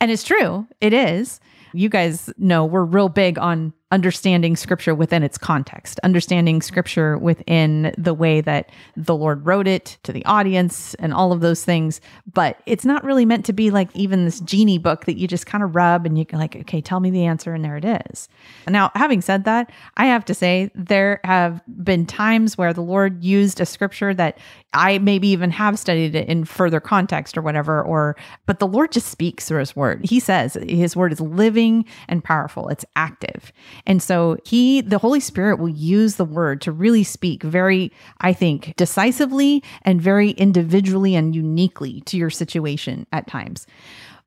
And 0.00 0.10
it's 0.10 0.24
true, 0.24 0.66
it 0.80 0.92
is. 0.92 1.40
You 1.72 1.88
guys 1.88 2.30
know 2.36 2.64
we're 2.64 2.84
real 2.84 3.08
big 3.08 3.38
on 3.38 3.72
understanding 3.92 4.56
scripture 4.56 4.94
within 4.94 5.22
its 5.22 5.36
context, 5.38 6.00
understanding 6.02 6.62
scripture 6.62 7.18
within 7.18 7.94
the 7.98 8.14
way 8.14 8.40
that 8.40 8.70
the 8.96 9.14
Lord 9.14 9.44
wrote 9.46 9.68
it 9.68 9.98
to 10.02 10.12
the 10.12 10.24
audience 10.24 10.94
and 10.94 11.12
all 11.12 11.30
of 11.30 11.40
those 11.40 11.62
things. 11.64 12.00
But 12.32 12.60
it's 12.66 12.86
not 12.86 13.04
really 13.04 13.26
meant 13.26 13.44
to 13.46 13.52
be 13.52 13.70
like 13.70 13.94
even 13.94 14.24
this 14.24 14.40
genie 14.40 14.78
book 14.78 15.04
that 15.04 15.18
you 15.18 15.28
just 15.28 15.46
kind 15.46 15.62
of 15.62 15.76
rub 15.76 16.06
and 16.06 16.18
you 16.18 16.24
can 16.24 16.38
like, 16.38 16.56
okay, 16.56 16.80
tell 16.80 17.00
me 17.00 17.10
the 17.10 17.26
answer 17.26 17.52
and 17.52 17.62
there 17.62 17.76
it 17.76 17.84
is. 17.84 18.28
Now, 18.66 18.90
having 18.94 19.20
said 19.20 19.44
that, 19.44 19.70
I 19.98 20.06
have 20.06 20.24
to 20.24 20.34
say 20.34 20.70
there 20.74 21.20
have 21.24 21.60
been 21.84 22.06
times 22.06 22.56
where 22.56 22.72
the 22.72 22.80
Lord 22.80 23.22
used 23.22 23.60
a 23.60 23.66
scripture 23.66 24.14
that 24.14 24.38
I 24.74 24.98
maybe 24.98 25.28
even 25.28 25.50
have 25.50 25.78
studied 25.78 26.14
it 26.14 26.28
in 26.28 26.46
further 26.46 26.80
context 26.80 27.36
or 27.36 27.42
whatever, 27.42 27.82
or 27.82 28.16
but 28.46 28.58
the 28.58 28.66
Lord 28.66 28.92
just 28.92 29.08
speaks 29.08 29.46
through 29.46 29.58
his 29.58 29.76
word. 29.76 30.04
He 30.04 30.18
says 30.18 30.54
his 30.66 30.96
word 30.96 31.12
is 31.12 31.20
living 31.20 31.84
and 32.08 32.24
powerful. 32.24 32.68
It's 32.68 32.84
active. 32.96 33.52
And 33.86 34.02
so 34.02 34.38
he, 34.44 34.80
the 34.80 34.98
Holy 34.98 35.20
Spirit 35.20 35.58
will 35.58 35.68
use 35.68 36.16
the 36.16 36.24
word 36.24 36.60
to 36.62 36.72
really 36.72 37.04
speak 37.04 37.42
very, 37.42 37.92
I 38.20 38.32
think, 38.32 38.74
decisively 38.76 39.62
and 39.82 40.00
very 40.00 40.30
individually 40.30 41.14
and 41.14 41.34
uniquely 41.34 42.00
to 42.02 42.16
your 42.16 42.30
situation 42.30 43.06
at 43.12 43.26
times. 43.26 43.66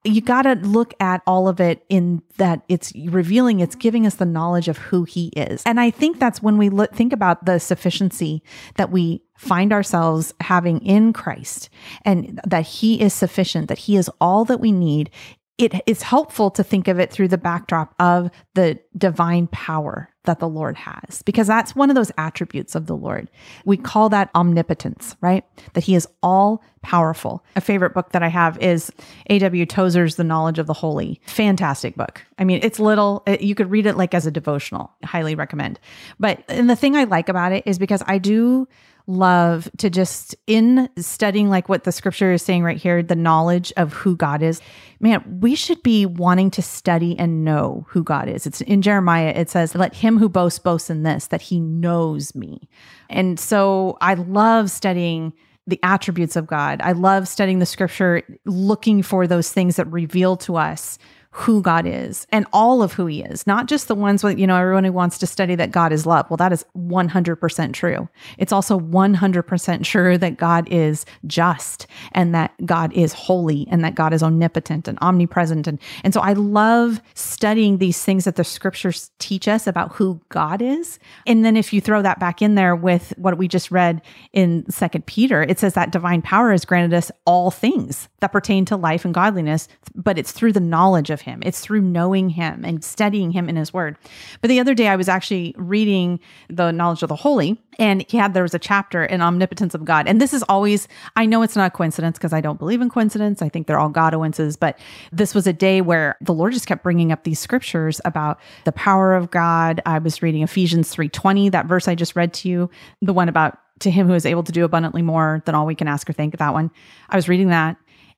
You 0.03 0.21
got 0.21 0.43
to 0.43 0.53
look 0.53 0.93
at 0.99 1.23
all 1.25 1.47
of 1.47 1.59
it 1.59 1.83
in 1.89 2.21
that 2.37 2.61
it's 2.69 2.93
revealing 3.07 3.59
it's 3.59 3.75
giving 3.75 4.05
us 4.05 4.15
the 4.15 4.25
knowledge 4.25 4.67
of 4.67 4.77
who 4.77 5.03
he 5.03 5.29
is. 5.29 5.63
And 5.65 5.79
i 5.79 5.89
think 5.89 6.19
that's 6.19 6.43
when 6.43 6.59
we 6.59 6.69
look 6.69 6.93
think 6.93 7.11
about 7.11 7.45
the 7.45 7.57
sufficiency 7.57 8.43
that 8.75 8.91
we 8.91 9.23
find 9.35 9.73
ourselves 9.73 10.31
having 10.41 10.79
in 10.85 11.11
christ 11.11 11.69
and 12.03 12.39
that 12.45 12.65
he 12.65 13.01
is 13.01 13.13
sufficient 13.13 13.67
that 13.67 13.79
he 13.79 13.97
is 13.97 14.09
all 14.21 14.45
that 14.45 14.59
we 14.59 14.71
need 14.71 15.09
it 15.57 15.73
is 15.85 16.01
helpful 16.01 16.51
to 16.51 16.63
think 16.63 16.87
of 16.87 16.99
it 16.99 17.11
through 17.11 17.29
the 17.29 17.37
backdrop 17.37 17.93
of 17.99 18.29
the 18.55 18.79
divine 18.97 19.47
power 19.47 20.09
that 20.25 20.39
the 20.39 20.49
Lord 20.49 20.75
has, 20.75 21.21
because 21.21 21.47
that's 21.47 21.75
one 21.75 21.89
of 21.89 21.95
those 21.95 22.11
attributes 22.17 22.75
of 22.75 22.87
the 22.87 22.95
Lord. 22.95 23.29
We 23.63 23.77
call 23.77 24.09
that 24.09 24.29
omnipotence, 24.35 25.15
right? 25.21 25.45
That 25.73 25.83
he 25.83 25.95
is 25.95 26.07
all 26.21 26.63
powerful. 26.81 27.45
A 27.55 27.61
favorite 27.61 27.93
book 27.93 28.11
that 28.11 28.23
I 28.23 28.27
have 28.27 28.57
is 28.57 28.91
A.W. 29.29 29.65
Tozer's 29.65 30.15
The 30.15 30.23
Knowledge 30.23 30.59
of 30.59 30.67
the 30.67 30.73
Holy. 30.73 31.21
Fantastic 31.27 31.95
book. 31.95 32.21
I 32.37 32.43
mean, 32.43 32.59
it's 32.63 32.79
little, 32.79 33.23
it, 33.25 33.41
you 33.41 33.55
could 33.55 33.71
read 33.71 33.85
it 33.85 33.97
like 33.97 34.13
as 34.13 34.25
a 34.25 34.31
devotional. 34.31 34.91
Highly 35.03 35.35
recommend. 35.35 35.79
But, 36.19 36.43
and 36.49 36.69
the 36.69 36.75
thing 36.75 36.95
I 36.95 37.05
like 37.05 37.29
about 37.29 37.51
it 37.51 37.63
is 37.65 37.79
because 37.79 38.03
I 38.07 38.17
do 38.17 38.67
love 39.07 39.69
to 39.77 39.89
just 39.89 40.35
in 40.47 40.89
studying 40.97 41.49
like 41.49 41.69
what 41.69 41.83
the 41.83 41.91
scripture 41.91 42.31
is 42.33 42.41
saying 42.41 42.63
right 42.63 42.77
here 42.77 43.03
the 43.03 43.15
knowledge 43.15 43.71
of 43.77 43.93
who 43.93 44.15
god 44.15 44.41
is 44.41 44.61
man 44.99 45.23
we 45.39 45.53
should 45.53 45.81
be 45.83 46.05
wanting 46.05 46.49
to 46.49 46.61
study 46.61 47.17
and 47.19 47.45
know 47.45 47.85
who 47.89 48.03
god 48.03 48.27
is. 48.27 48.47
It's 48.47 48.61
in 48.61 48.81
jeremiah 48.81 49.33
it 49.35 49.49
says 49.49 49.75
let 49.75 49.93
him 49.93 50.17
who 50.17 50.29
boasts 50.29 50.59
boast 50.59 50.89
in 50.89 51.03
this 51.03 51.27
that 51.27 51.41
he 51.41 51.59
knows 51.59 52.33
me. 52.33 52.67
And 53.09 53.39
so 53.39 53.97
i 54.01 54.15
love 54.15 54.71
studying 54.71 55.33
the 55.67 55.79
attributes 55.83 56.35
of 56.35 56.47
god. 56.47 56.79
I 56.81 56.91
love 56.91 57.27
studying 57.27 57.59
the 57.59 57.65
scripture 57.65 58.21
looking 58.45 59.01
for 59.01 59.25
those 59.25 59.51
things 59.51 59.77
that 59.77 59.85
reveal 59.85 60.37
to 60.37 60.57
us 60.57 60.99
who 61.37 61.61
God 61.61 61.85
is 61.85 62.25
and 62.31 62.47
all 62.53 62.81
of 62.81 62.93
who 62.93 63.07
he 63.07 63.21
is, 63.21 63.45
not 63.45 63.67
just 63.67 63.89
the 63.89 63.93
ones 63.93 64.23
with, 64.23 64.39
you 64.39 64.47
know, 64.47 64.55
everyone 64.55 64.85
who 64.85 64.93
wants 64.93 65.17
to 65.17 65.27
study 65.27 65.53
that 65.55 65.69
God 65.69 65.91
is 65.91 66.05
love. 66.05 66.29
Well, 66.29 66.37
that 66.37 66.53
is 66.53 66.65
100% 66.77 67.73
true. 67.73 68.07
It's 68.37 68.53
also 68.53 68.79
100% 68.79 69.85
sure 69.85 70.17
that 70.17 70.37
God 70.37 70.65
is 70.71 71.05
just 71.27 71.87
and 72.13 72.33
that 72.33 72.53
God 72.65 72.93
is 72.93 73.11
holy 73.11 73.67
and 73.69 73.83
that 73.83 73.95
God 73.95 74.13
is 74.13 74.23
omnipotent 74.23 74.87
and 74.87 74.97
omnipresent. 75.01 75.67
And, 75.67 75.77
and 76.05 76.13
so 76.13 76.21
I 76.21 76.31
love 76.31 77.01
studying 77.15 77.79
these 77.79 78.01
things 78.01 78.23
that 78.23 78.37
the 78.37 78.45
scriptures 78.45 79.11
teach 79.19 79.49
us 79.49 79.67
about 79.67 79.91
who 79.91 80.21
God 80.29 80.61
is. 80.61 80.99
And 81.27 81.43
then 81.43 81.57
if 81.57 81.73
you 81.73 81.81
throw 81.81 82.01
that 82.01 82.17
back 82.17 82.41
in 82.41 82.55
there 82.55 82.77
with 82.77 83.13
what 83.17 83.37
we 83.37 83.49
just 83.49 83.71
read 83.71 84.01
in 84.31 84.63
second 84.71 85.05
Peter, 85.05 85.43
it 85.43 85.59
says 85.59 85.73
that 85.73 85.91
divine 85.91 86.21
power 86.21 86.51
has 86.51 86.63
granted 86.63 86.95
us 86.95 87.11
all 87.25 87.51
things 87.51 88.07
that 88.21 88.31
pertain 88.31 88.63
to 88.65 88.77
life 88.77 89.03
and 89.03 89.13
godliness, 89.13 89.67
but 89.93 90.17
it's 90.17 90.31
through 90.31 90.53
the 90.53 90.61
knowledge 90.61 91.09
of 91.09 91.24
him. 91.25 91.41
It's 91.43 91.59
through 91.59 91.81
knowing 91.81 92.29
him 92.29 92.63
and 92.63 92.83
studying 92.83 93.31
him 93.31 93.49
in 93.49 93.55
his 93.55 93.73
word. 93.73 93.97
But 94.41 94.47
the 94.47 94.59
other 94.59 94.73
day 94.73 94.87
I 94.87 94.95
was 94.95 95.09
actually 95.09 95.53
reading 95.57 96.19
the 96.49 96.71
knowledge 96.71 97.03
of 97.03 97.09
the 97.09 97.15
holy 97.15 97.59
and 97.77 98.05
he 98.07 98.17
had 98.17 98.33
there 98.33 98.43
was 98.43 98.53
a 98.53 98.59
chapter 98.59 99.03
in 99.03 99.21
omnipotence 99.21 99.73
of 99.73 99.83
God. 99.83 100.07
And 100.07 100.21
this 100.21 100.33
is 100.33 100.43
always 100.43 100.87
I 101.15 101.25
know 101.25 101.41
it's 101.41 101.55
not 101.55 101.67
a 101.67 101.75
coincidence 101.75 102.17
because 102.17 102.33
I 102.33 102.41
don't 102.41 102.59
believe 102.59 102.81
in 102.81 102.89
coincidence. 102.89 103.41
I 103.41 103.49
think 103.49 103.67
they're 103.67 103.79
all 103.79 103.91
Godoinces, 103.91 104.57
but 104.57 104.79
this 105.11 105.35
was 105.35 105.47
a 105.47 105.53
day 105.53 105.81
where 105.81 106.17
the 106.21 106.33
Lord 106.33 106.53
just 106.53 106.67
kept 106.67 106.83
bringing 106.83 107.11
up 107.11 107.23
these 107.23 107.39
scriptures 107.39 107.99
about 108.05 108.39
the 108.63 108.71
power 108.71 109.13
of 109.13 109.31
God. 109.31 109.81
I 109.85 109.99
was 109.99 110.21
reading 110.21 110.43
Ephesians 110.43 110.93
3:20, 110.93 111.51
that 111.51 111.65
verse 111.65 111.87
I 111.87 111.95
just 111.95 112.15
read 112.15 112.33
to 112.35 112.49
you, 112.49 112.69
the 113.01 113.13
one 113.13 113.29
about 113.29 113.59
to 113.79 113.91
him 113.91 114.07
who 114.07 114.13
is 114.13 114.25
able 114.25 114.43
to 114.43 114.51
do 114.51 114.63
abundantly 114.63 115.01
more 115.01 115.41
than 115.45 115.53
all 115.53 115.65
we 115.65 115.75
can 115.75 115.87
ask 115.87 116.09
or 116.09 116.13
think 116.13 116.37
that 116.37 116.53
one. 116.53 116.71
I 117.09 117.15
was 117.15 117.27
reading 117.27 117.49
that 117.49 117.75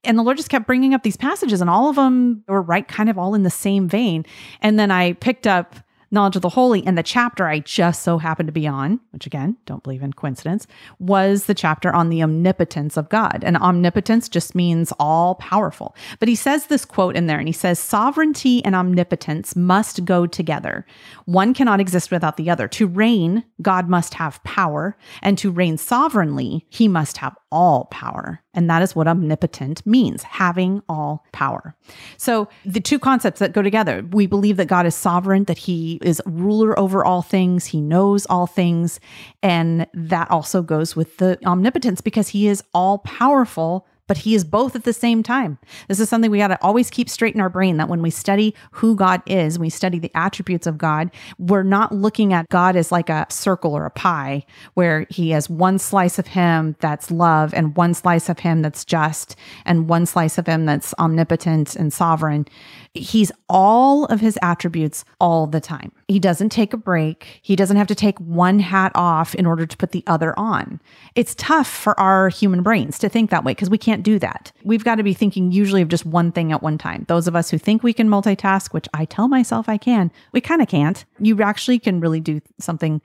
and 0.07 0.17
the 0.17 0.23
Lord 0.23 0.37
just 0.37 0.49
kept 0.49 0.65
bringing 0.65 0.93
up 0.93 1.03
these 1.03 1.17
passages, 1.17 1.61
and 1.61 1.69
all 1.69 1.89
of 1.89 1.95
them 1.95 2.43
were 2.47 2.61
right 2.61 2.87
kind 2.87 3.09
of 3.09 3.17
all 3.17 3.35
in 3.35 3.43
the 3.43 3.49
same 3.49 3.87
vein. 3.87 4.25
And 4.61 4.79
then 4.79 4.89
I 4.89 5.13
picked 5.13 5.45
up 5.45 5.75
knowledge 6.11 6.35
of 6.35 6.41
the 6.41 6.49
holy. 6.49 6.85
And 6.85 6.97
the 6.97 7.03
chapter 7.03 7.47
I 7.47 7.59
just 7.59 8.03
so 8.03 8.17
happened 8.17 8.47
to 8.47 8.53
be 8.53 8.67
on, 8.67 8.99
which 9.11 9.25
again, 9.25 9.57
don't 9.65 9.83
believe 9.83 10.03
in 10.03 10.13
coincidence, 10.13 10.67
was 10.99 11.45
the 11.45 11.53
chapter 11.53 11.93
on 11.93 12.09
the 12.09 12.23
omnipotence 12.23 12.97
of 12.97 13.09
God. 13.09 13.43
And 13.43 13.57
omnipotence 13.57 14.29
just 14.29 14.55
means 14.55 14.93
all 14.99 15.35
powerful. 15.35 15.95
But 16.19 16.29
he 16.29 16.35
says 16.35 16.67
this 16.67 16.85
quote 16.85 17.15
in 17.15 17.27
there, 17.27 17.39
and 17.39 17.47
he 17.47 17.53
says, 17.53 17.79
Sovereignty 17.79 18.63
and 18.63 18.75
omnipotence 18.75 19.55
must 19.55 20.05
go 20.05 20.25
together. 20.25 20.85
One 21.25 21.53
cannot 21.53 21.79
exist 21.79 22.11
without 22.11 22.37
the 22.37 22.49
other. 22.49 22.67
To 22.69 22.87
reign, 22.87 23.43
God 23.61 23.89
must 23.89 24.13
have 24.15 24.43
power, 24.43 24.97
and 25.21 25.37
to 25.39 25.51
reign 25.51 25.77
sovereignly, 25.77 26.65
he 26.69 26.87
must 26.87 27.17
have 27.17 27.35
all 27.51 27.85
power. 27.85 28.41
And 28.57 28.67
that 28.71 28.81
is 28.81 28.95
what 28.95 29.07
omnipotent 29.07 29.85
means 29.85 30.23
having 30.23 30.81
all 30.89 31.23
power. 31.31 31.75
So, 32.17 32.49
the 32.65 32.79
two 32.79 32.97
concepts 32.97 33.39
that 33.39 33.53
go 33.53 33.61
together 33.61 34.03
we 34.11 34.25
believe 34.25 34.57
that 34.57 34.65
God 34.65 34.87
is 34.87 34.95
sovereign, 34.95 35.43
that 35.43 35.59
he 35.59 35.99
is 36.01 36.21
ruler 36.25 36.77
over 36.77 37.05
all 37.05 37.21
things, 37.21 37.67
he 37.67 37.79
knows 37.79 38.25
all 38.25 38.47
things. 38.47 38.99
And 39.43 39.85
that 39.93 40.31
also 40.31 40.63
goes 40.63 40.95
with 40.95 41.17
the 41.17 41.37
omnipotence 41.45 42.01
because 42.01 42.29
he 42.29 42.47
is 42.47 42.63
all 42.73 42.97
powerful 42.99 43.85
but 44.07 44.17
he 44.17 44.33
is 44.33 44.43
both 44.43 44.75
at 44.75 44.83
the 44.83 44.93
same 44.93 45.21
time. 45.21 45.57
This 45.87 45.99
is 45.99 46.09
something 46.09 46.31
we 46.31 46.37
got 46.37 46.47
to 46.47 46.61
always 46.61 46.89
keep 46.89 47.09
straight 47.09 47.35
in 47.35 47.41
our 47.41 47.49
brain 47.49 47.77
that 47.77 47.89
when 47.89 48.01
we 48.01 48.09
study 48.09 48.55
who 48.71 48.95
God 48.95 49.21
is, 49.25 49.59
we 49.59 49.69
study 49.69 49.99
the 49.99 50.11
attributes 50.15 50.65
of 50.65 50.77
God, 50.77 51.11
we're 51.37 51.63
not 51.63 51.93
looking 51.93 52.33
at 52.33 52.49
God 52.49 52.75
as 52.75 52.91
like 52.91 53.09
a 53.09 53.27
circle 53.29 53.73
or 53.73 53.85
a 53.85 53.91
pie 53.91 54.45
where 54.73 55.05
he 55.09 55.31
has 55.31 55.49
one 55.49 55.77
slice 55.77 56.17
of 56.17 56.27
him 56.27 56.75
that's 56.79 57.11
love 57.11 57.53
and 57.53 57.75
one 57.75 57.93
slice 57.93 58.29
of 58.29 58.39
him 58.39 58.61
that's 58.61 58.85
just 58.85 59.35
and 59.65 59.89
one 59.89 60.05
slice 60.05 60.37
of 60.37 60.47
him 60.47 60.65
that's 60.65 60.93
omnipotent 60.99 61.75
and 61.75 61.93
sovereign. 61.93 62.45
He's 62.93 63.31
all 63.49 64.05
of 64.05 64.21
his 64.21 64.39
attributes 64.41 65.05
all 65.19 65.47
the 65.47 65.61
time. 65.61 65.91
He 66.07 66.19
doesn't 66.19 66.49
take 66.49 66.73
a 66.73 66.77
break. 66.77 67.39
He 67.41 67.55
doesn't 67.55 67.77
have 67.77 67.87
to 67.87 67.95
take 67.95 68.17
one 68.19 68.59
hat 68.59 68.91
off 68.95 69.35
in 69.35 69.45
order 69.45 69.65
to 69.65 69.77
put 69.77 69.91
the 69.91 70.03
other 70.07 70.37
on. 70.37 70.79
It's 71.15 71.35
tough 71.35 71.67
for 71.67 71.99
our 71.99 72.29
human 72.29 72.63
brains 72.63 72.97
to 72.99 73.09
think 73.09 73.29
that 73.29 73.43
way 73.43 73.51
because 73.51 73.69
we 73.69 73.77
can't 73.77 73.96
do 74.03 74.19
that. 74.19 74.51
We've 74.63 74.83
got 74.83 74.95
to 74.95 75.03
be 75.03 75.13
thinking 75.13 75.51
usually 75.51 75.81
of 75.81 75.89
just 75.89 76.05
one 76.05 76.31
thing 76.31 76.51
at 76.51 76.63
one 76.63 76.77
time. 76.77 77.05
Those 77.07 77.27
of 77.27 77.35
us 77.35 77.49
who 77.49 77.57
think 77.57 77.83
we 77.83 77.93
can 77.93 78.09
multitask, 78.09 78.73
which 78.73 78.87
I 78.93 79.05
tell 79.05 79.27
myself 79.27 79.67
I 79.67 79.77
can, 79.77 80.11
we 80.31 80.41
kind 80.41 80.61
of 80.61 80.67
can't. 80.67 81.03
You 81.19 81.41
actually 81.41 81.79
can 81.79 81.99
really 81.99 82.19
do 82.19 82.41
something 82.59 83.01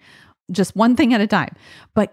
just 0.50 0.76
one 0.76 0.96
thing 0.96 1.14
at 1.14 1.20
a 1.20 1.26
time. 1.26 1.54
But 1.94 2.12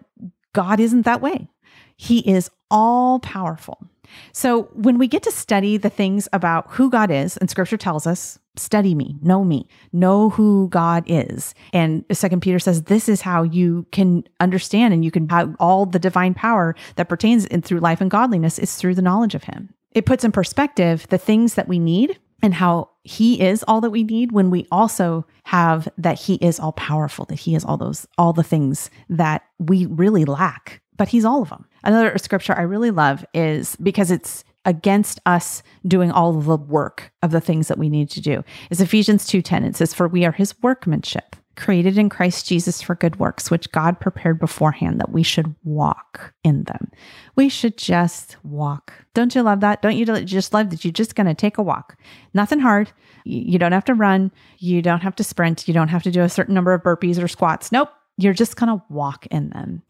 God 0.54 0.80
isn't 0.80 1.04
that 1.04 1.22
way. 1.22 1.48
He 1.96 2.20
is 2.20 2.50
all 2.72 3.20
powerful. 3.20 3.86
So 4.32 4.63
when 4.74 4.98
we 4.98 5.08
get 5.08 5.24
to 5.24 5.32
study 5.32 5.78
the 5.78 5.89
things 5.89 6.28
about 6.34 6.68
who 6.72 6.89
God 6.89 7.12
is, 7.12 7.38
and 7.38 7.50
scripture 7.50 7.78
tells 7.78 8.08
us, 8.08 8.39
study 8.60 8.93
me, 8.95 9.15
know 9.22 9.43
me, 9.43 9.67
know 9.93 10.30
who 10.30 10.67
God 10.69 11.04
is. 11.08 11.54
And 11.74 12.06
second 12.12 12.41
Peter 12.41 12.60
says 12.60 12.84
this 12.84 13.10
is 13.10 13.22
how 13.22 13.43
you 13.43 13.86
can 13.91 14.24
understand 14.39 14.93
and 14.93 15.04
you 15.04 15.12
can 15.12 15.28
have 15.30 15.56
all 15.60 15.86
the 15.86 16.00
divine 16.00 16.34
power 16.34 16.76
that 16.95 17.10
pertains 17.10 17.45
in 17.45 17.62
through 17.62 17.80
life 17.80 18.02
and 18.02 18.12
godliness 18.12 18.60
is 18.60 18.76
through 18.76 18.95
the 18.95 19.02
knowledge 19.02 19.36
of 19.36 19.43
him. 19.43 19.74
It 19.91 20.06
puts 20.06 20.24
in 20.24 20.32
perspective 20.32 21.08
the 21.10 21.17
things 21.17 21.56
that 21.56 21.67
we 21.67 21.80
need 21.80 22.19
and 22.41 22.54
how 22.54 22.89
he 23.04 23.41
is 23.41 23.63
all 23.67 23.82
that 23.82 23.89
we 23.89 24.04
need 24.04 24.32
when 24.32 24.50
we 24.50 24.67
also 24.72 25.26
have 25.45 25.89
that 25.98 26.19
he 26.19 26.36
is 26.36 26.60
all 26.60 26.72
powerful 26.74 27.26
that 27.26 27.39
he 27.39 27.56
is 27.56 27.65
all 27.65 27.76
those 27.76 28.08
all 28.17 28.32
the 28.32 28.43
things 28.43 28.89
that 29.10 29.43
we 29.58 29.88
really 29.88 30.24
lack 30.24 30.82
but 31.00 31.08
he's 31.08 31.26
all 31.26 31.41
of 31.41 31.50
them. 31.50 31.65
Another 31.84 32.15
scripture 32.17 32.54
I 32.54 32.63
really 32.63 32.91
love 32.91 33.26
is 33.34 33.78
because 33.78 34.12
it's 34.12 34.43
against 34.65 35.19
us 35.26 35.63
doing 35.88 36.12
all 36.12 36.34
the 36.34 36.58
work 36.58 37.12
of 37.22 37.32
the 37.32 37.41
things 37.41 37.67
that 37.67 37.78
we 37.78 37.89
need 37.89 38.10
to 38.12 38.22
do. 38.22 38.43
Is 38.69 38.82
Ephesians 38.82 39.26
2:10. 39.28 39.63
It 39.63 39.76
says 39.76 39.93
for 39.93 40.08
we 40.08 40.26
are 40.26 40.32
his 40.32 40.54
workmanship, 40.62 41.36
created 41.56 41.98
in 41.98 42.10
Christ 42.10 42.48
Jesus 42.48 42.82
for 42.82 42.95
good 42.95 43.19
works 43.19 43.50
which 43.50 43.72
God 43.72 44.00
prepared 44.00 44.39
beforehand 44.39 45.00
that 45.00 45.12
we 45.12 45.24
should 45.24 45.56
walk 45.63 46.34
in 46.43 46.63
them. 46.63 46.91
We 47.36 47.50
should 47.50 47.78
just 47.78 48.38
walk. 48.43 48.93
Don't 49.13 49.34
you 49.34 49.41
love 49.41 49.62
that? 49.62 49.82
Don't 49.82 49.98
you 49.98 50.06
just 50.24 50.54
love 50.54 50.69
that 50.69 50.84
you're 50.84 50.91
just 50.91 51.15
going 51.15 51.28
to 51.28 51.34
take 51.34 51.58
a 51.58 51.63
walk? 51.63 51.98
Nothing 52.34 52.60
hard. 52.60 52.91
You 53.26 53.60
don't 53.60 53.74
have 53.74 53.86
to 53.86 53.93
run. 53.93 54.32
You 54.58 54.82
don't 54.82 55.02
have 55.02 55.15
to 55.17 55.24
sprint. 55.24 55.67
You 55.67 55.74
don't 55.74 55.89
have 55.89 56.04
to 56.04 56.12
do 56.12 56.22
a 56.22 56.30
certain 56.30 56.56
number 56.56 56.74
of 56.74 56.84
burpees 56.84 57.22
or 57.22 57.28
squats. 57.28 57.72
Nope 57.72 57.89
you're 58.19 58.34
just 58.34 58.58
going 58.58 58.67
to 58.67 58.84
walk 58.89 59.25
in 59.27 59.49
them. 59.49 59.82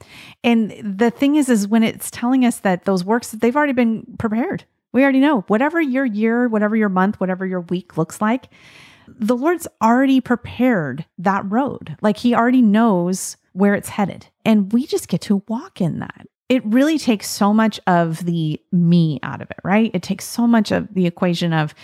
And 0.44 0.72
the 0.84 1.10
thing 1.12 1.36
is, 1.36 1.50
is 1.50 1.68
when 1.68 1.84
it's 1.84 2.12
telling 2.12 2.46
us 2.46 2.60
that 2.60 2.86
those 2.86 3.04
works, 3.04 3.32
they've 3.32 3.56
already 3.56 3.74
been 3.74 4.06
prepared. 4.20 4.66
We 4.92 5.04
already 5.04 5.20
know 5.20 5.42
whatever 5.48 5.82
your 5.82 6.06
year, 6.06 6.48
whatever 6.48 6.76
your 6.76 6.90
month, 6.90 7.20
whatever 7.20 7.46
your 7.46 7.62
week 7.62 7.98
looks 7.98 8.22
like, 8.22 8.50
the 9.08 9.36
Lord's 9.36 9.68
already 9.82 10.22
prepared 10.22 11.06
that 11.18 11.50
road. 11.50 11.98
Like 12.02 12.18
he 12.18 12.36
already 12.36 12.62
knows 12.62 13.38
where 13.54 13.74
it's 13.74 13.90
headed. 13.90 14.28
And 14.46 14.72
we 14.72 14.86
just 14.86 15.08
get 15.08 15.22
to 15.22 15.44
walk 15.48 15.82
in 15.82 16.00
that. 16.00 16.28
It 16.48 16.66
really 16.66 16.98
takes 16.98 17.28
so 17.28 17.54
much 17.54 17.80
of 17.88 18.26
the 18.26 18.60
me 18.72 19.20
out 19.22 19.42
of 19.42 19.52
it, 19.52 19.60
right? 19.64 19.92
It 19.94 20.04
takes 20.04 20.26
so 20.26 20.48
much 20.48 20.72
of 20.72 20.94
the 20.94 21.06
equation 21.06 21.54
of, 21.54 21.76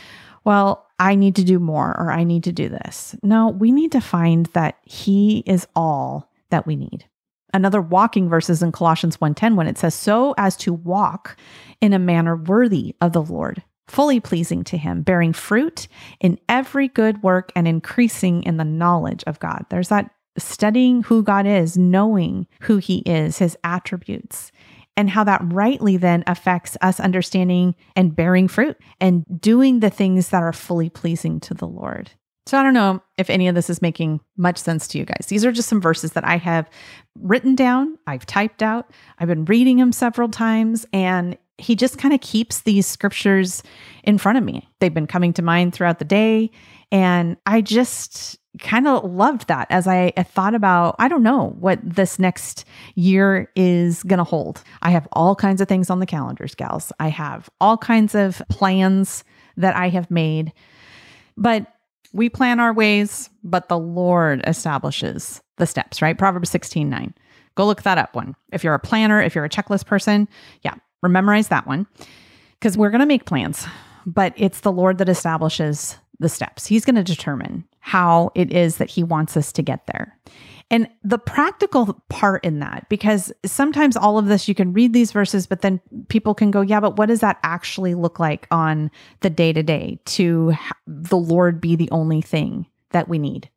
well, 0.43 0.88
I 0.99 1.15
need 1.15 1.36
to 1.36 1.43
do 1.43 1.60
more 1.60 1.95
or 1.99 2.12
I 2.12 2.23
need 2.23 2.43
to 2.45 2.51
do 2.51 2.69
this. 2.69 3.15
No, 3.21 3.49
we 3.49 3.71
need 3.71 3.91
to 3.91 4.01
find 4.01 4.47
that 4.47 4.77
He 4.84 5.43
is 5.45 5.67
all 5.75 6.31
that 6.49 6.67
we 6.67 6.75
need. 6.75 7.05
Another 7.53 7.81
walking 7.81 8.27
verse 8.27 8.49
is 8.49 8.62
in 8.62 8.71
Colossians 8.71 9.21
1:10 9.21 9.55
when 9.55 9.67
it 9.67 9.77
says 9.77 9.95
so 9.95 10.34
as 10.38 10.58
to 10.58 10.73
walk 10.73 11.38
in 11.79 11.93
a 11.93 11.99
manner 11.99 12.36
worthy 12.36 12.95
of 12.99 13.13
the 13.13 13.23
Lord, 13.23 13.63
fully 13.88 14.19
pleasing 14.19 14.63
to 14.65 14.77
him, 14.77 15.03
bearing 15.03 15.31
fruit 15.31 15.88
in 16.19 16.38
every 16.49 16.88
good 16.88 17.23
work 17.23 17.51
and 17.55 17.67
increasing 17.67 18.43
in 18.43 18.58
the 18.58 18.65
knowledge 18.65 19.23
of 19.25 19.39
God. 19.39 19.65
There's 19.69 19.89
that 19.89 20.12
studying 20.38 21.03
who 21.03 21.23
God 21.23 21.45
is, 21.45 21.77
knowing 21.77 22.47
who 22.62 22.77
he 22.77 22.97
is, 22.99 23.38
his 23.38 23.58
attributes, 23.63 24.51
and 24.97 25.10
how 25.10 25.23
that 25.23 25.41
rightly 25.43 25.97
then 25.97 26.23
affects 26.27 26.77
us 26.81 26.99
understanding 26.99 27.75
and 27.95 28.15
bearing 28.15 28.47
fruit 28.47 28.77
and 28.99 29.23
doing 29.39 29.79
the 29.79 29.89
things 29.89 30.29
that 30.29 30.43
are 30.43 30.53
fully 30.53 30.89
pleasing 30.89 31.39
to 31.41 31.53
the 31.53 31.67
Lord. 31.67 32.12
So 32.47 32.60
I 32.60 32.63
don't 32.63 32.73
know 32.75 33.01
if 33.17 33.29
any 33.29 33.47
of 33.47 33.55
this 33.55 33.69
is 33.69 33.81
making 33.81 34.21
much 34.38 34.58
sense 34.58 34.88
to 34.89 34.99
you 34.99 35.05
guys. 35.05 35.27
These 35.27 35.43
are 35.45 35.51
just 35.51 35.67
some 35.67 35.81
verses 35.81 36.12
that 36.13 36.23
I 36.23 36.38
have 36.38 36.69
written 37.19 37.55
down, 37.55 37.97
I've 38.05 38.25
typed 38.25 38.62
out, 38.62 38.91
I've 39.17 39.27
been 39.27 39.45
reading 39.45 39.77
them 39.77 39.91
several 39.91 40.29
times, 40.29 40.86
and 40.93 41.38
he 41.58 41.75
just 41.75 41.97
kind 41.97 42.13
of 42.13 42.21
keeps 42.21 42.62
these 42.62 42.86
scriptures 42.86 43.63
in 44.03 44.17
front 44.17 44.38
of 44.38 44.43
me. 44.43 44.67
They've 44.79 44.93
been 44.93 45.08
coming 45.08 45.34
to 45.34 45.41
mind 45.41 45.73
throughout 45.73 45.99
the 45.99 46.05
day. 46.05 46.51
And 46.91 47.38
I 47.45 47.62
just 47.62 48.38
kind 48.60 48.88
of 48.88 49.10
loved 49.10 49.47
that 49.47 49.67
as 49.69 49.88
I 49.88 50.12
thought 50.12 50.53
about, 50.53 50.95
I 50.99 51.08
don't 51.08 51.23
know 51.23 51.55
what 51.60 51.79
this 51.81 52.19
next 52.19 52.65
year 52.95 53.49
is 53.55 54.03
going 54.03 54.17
to 54.17 54.23
hold. 54.23 54.63
I 54.81 54.91
have 54.91 55.08
all 55.13 55.36
kinds 55.36 55.62
of 55.62 55.67
things 55.67 55.89
on 55.89 55.99
the 55.99 56.05
calendars, 56.05 56.55
gals. 56.55 56.91
I 56.99 57.08
have 57.08 57.49
all 57.62 57.77
kinds 57.77 58.15
of 58.15 58.41
plans 58.49 59.23
that 59.58 59.75
I 59.75 59.89
have 59.89 60.12
made. 60.12 60.51
But 61.38 61.67
we 62.15 62.30
plan 62.30 62.62
our 62.62 62.73
ways, 62.73 63.30
but 63.43 63.67
the 63.67 63.78
Lord 63.78 64.41
establishes 64.47 65.41
the 65.58 65.67
steps, 65.67 66.01
right? 66.01 66.17
Proverbs 66.17 66.49
16 66.49 66.89
9. 66.89 67.13
Go 67.56 67.65
look 67.65 67.84
that 67.84 67.97
up 67.97 68.15
one. 68.15 68.36
If 68.54 68.63
you're 68.63 68.73
a 68.73 68.80
planner, 68.80 69.21
if 69.21 69.36
you're 69.36 69.45
a 69.45 69.49
checklist 69.49 69.86
person, 69.86 70.28
yeah, 70.62 70.75
memorize 71.04 71.49
that 71.49 71.67
one 71.67 71.88
because 72.60 72.78
we're 72.78 72.89
going 72.89 73.01
to 73.01 73.06
make 73.06 73.25
plans, 73.25 73.67
but 74.06 74.34
it's 74.38 74.62
the 74.62 74.71
Lord 74.71 74.97
that 74.97 75.10
establishes 75.10 75.97
the 76.19 76.30
steps. 76.30 76.65
He's 76.65 76.86
going 76.86 76.95
to 76.95 77.04
determine 77.04 77.65
how 77.80 78.32
it 78.34 78.51
is 78.51 78.78
that 78.78 78.89
He 78.89 79.04
wants 79.04 79.36
us 79.36 79.51
to 79.51 79.62
get 79.62 79.86
there. 79.88 80.17
And 80.71 80.88
the 81.04 81.19
practical 81.19 82.01
part 82.10 82.43
in 82.43 82.60
that, 82.60 82.88
because 82.89 83.32
sometimes 83.45 83.95
all 83.95 84.17
of 84.17 84.25
this, 84.25 84.47
you 84.47 84.56
can 84.56 84.73
read 84.73 84.93
these 84.93 85.12
verses, 85.12 85.45
but 85.45 85.62
then 85.62 85.80
people 86.10 86.34
can 86.34 86.49
go, 86.49 86.62
yeah, 86.62 86.80
but 86.80 86.97
what 86.97 87.06
does 87.06 87.19
that 87.19 87.38
actually 87.43 87.93
look 87.93 88.19
like 88.19 88.47
on 88.49 88.89
the 89.21 89.30
day 89.30 89.54
to 89.54 89.62
day 89.62 89.99
to 90.06 90.54
the 90.88 91.17
Lord 91.17 91.62
be 91.62 91.75
the 91.75 91.89
only 91.91 92.21
thing 92.21 92.65
that 92.91 93.08
we 93.08 93.19
need? 93.19 93.49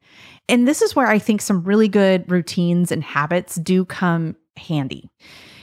And 0.51 0.69
this 0.69 0.83
is 0.83 0.95
where 0.95 1.07
I 1.07 1.19
think 1.19 1.41
some 1.41 1.65
really 1.65 1.89
good 1.89 2.31
routines 2.31 2.93
and 2.93 3.03
habits 3.03 3.57
do 3.57 3.85
come 3.87 4.37
handy 4.57 5.11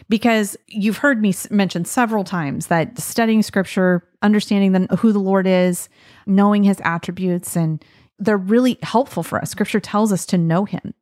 because 0.10 0.56
you've 0.68 0.98
heard 0.98 1.22
me 1.22 1.34
mention 1.50 1.86
several 1.86 2.24
times 2.24 2.68
that 2.68 2.98
studying 3.00 3.42
scripture, 3.42 4.08
understanding 4.22 4.72
the, 4.72 4.96
who 4.98 5.12
the 5.12 5.20
Lord 5.20 5.48
is, 5.48 5.90
knowing 6.26 6.64
his 6.64 6.80
attributes, 6.84 7.56
and 7.56 7.84
they're 8.20 8.38
really 8.38 8.78
helpful 8.84 9.24
for 9.24 9.40
us. 9.40 9.50
Scripture 9.50 9.80
tells 9.80 10.12
us 10.12 10.26
to 10.28 10.38
know 10.38 10.66
him. 10.66 10.94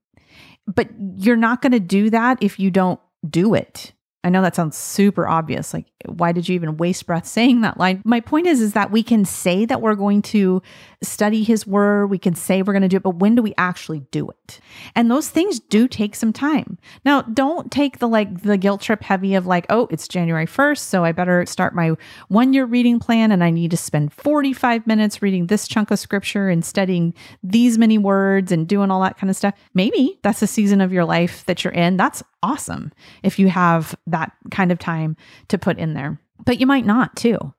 But 0.68 0.90
you're 1.18 1.36
not 1.36 1.62
going 1.62 1.72
to 1.74 1.80
do 1.80 2.10
that 2.10 2.42
if 2.42 2.60
you 2.60 2.72
don't 2.72 3.00
do 3.28 3.54
it. 3.54 3.93
I 4.24 4.30
know 4.30 4.42
that 4.42 4.56
sounds 4.56 4.78
super 4.78 5.28
obvious. 5.28 5.74
Like, 5.74 5.86
why 6.06 6.32
did 6.32 6.48
you 6.48 6.56
even 6.56 6.78
waste 6.78 7.06
breath 7.06 7.26
saying 7.26 7.62
that 7.62 7.78
line? 7.78 8.02
My 8.06 8.22
point 8.22 8.48
is, 8.48 8.62
is 8.62 8.74
that 8.74 8.90
we 8.90 9.04
can 9.04 9.26
say 9.26 9.66
that 9.66 9.82
we're 9.82 9.96
going 9.96 10.22
to 10.24 10.62
study 11.02 11.44
his 11.44 11.68
word. 11.68 12.08
We 12.08 12.18
can 12.18 12.34
say 12.34 12.62
we're 12.62 12.74
going 12.74 12.84
to 12.84 12.88
do 12.88 12.98
it, 12.98 13.04
but 13.04 13.18
when 13.18 13.36
do 13.36 13.42
we 13.42 13.54
actually 13.58 14.00
do 14.12 14.30
it? 14.30 14.62
And 14.96 15.12
those 15.12 15.30
things 15.30 15.60
do 15.60 15.90
take 15.90 16.16
some 16.16 16.32
time. 16.32 16.78
Now, 17.04 17.22
don't 17.24 17.70
take 17.70 18.00
the 18.00 18.08
like 18.08 18.44
the 18.44 18.58
guilt 18.58 18.82
trip 18.82 19.04
heavy 19.04 19.36
of 19.36 19.46
like, 19.46 19.66
oh, 19.70 19.88
it's 19.92 20.08
January 20.08 20.48
1st. 20.48 20.80
So 20.80 21.04
I 21.04 21.12
better 21.12 21.46
start 21.46 21.76
my 21.76 21.92
one 22.30 22.54
year 22.54 22.66
reading 22.66 23.00
plan 23.00 23.32
and 23.32 23.44
I 23.44 23.50
need 23.50 23.72
to 23.72 23.78
spend 23.78 24.14
45 24.14 24.88
minutes 24.88 25.22
reading 25.22 25.48
this 25.48 25.68
chunk 25.68 25.92
of 25.92 26.00
scripture 26.00 26.48
and 26.48 26.64
studying 26.64 27.14
these 27.44 27.78
many 27.78 27.98
words 27.98 28.54
and 28.54 28.68
doing 28.68 28.90
all 28.90 29.02
that 29.02 29.18
kind 29.18 29.30
of 29.30 29.36
stuff. 29.36 29.54
Maybe 29.74 30.18
that's 30.22 30.42
a 30.42 30.48
season 30.48 30.80
of 30.80 30.94
your 30.94 31.06
life 31.06 31.46
that 31.46 31.64
you're 31.64 31.74
in. 31.74 31.98
That's 31.98 32.24
awesome 32.44 32.92
if 33.24 33.40
you 33.40 33.48
have 33.48 33.96
that 34.06 34.34
kind 34.52 34.72
of 34.72 34.78
time 34.78 35.18
to 35.48 35.58
put 35.58 35.80
in 35.80 35.94
there. 35.94 36.20
But 36.46 36.60
you 36.60 36.68
might 36.68 36.86
not 36.86 37.16
too. 37.16 37.54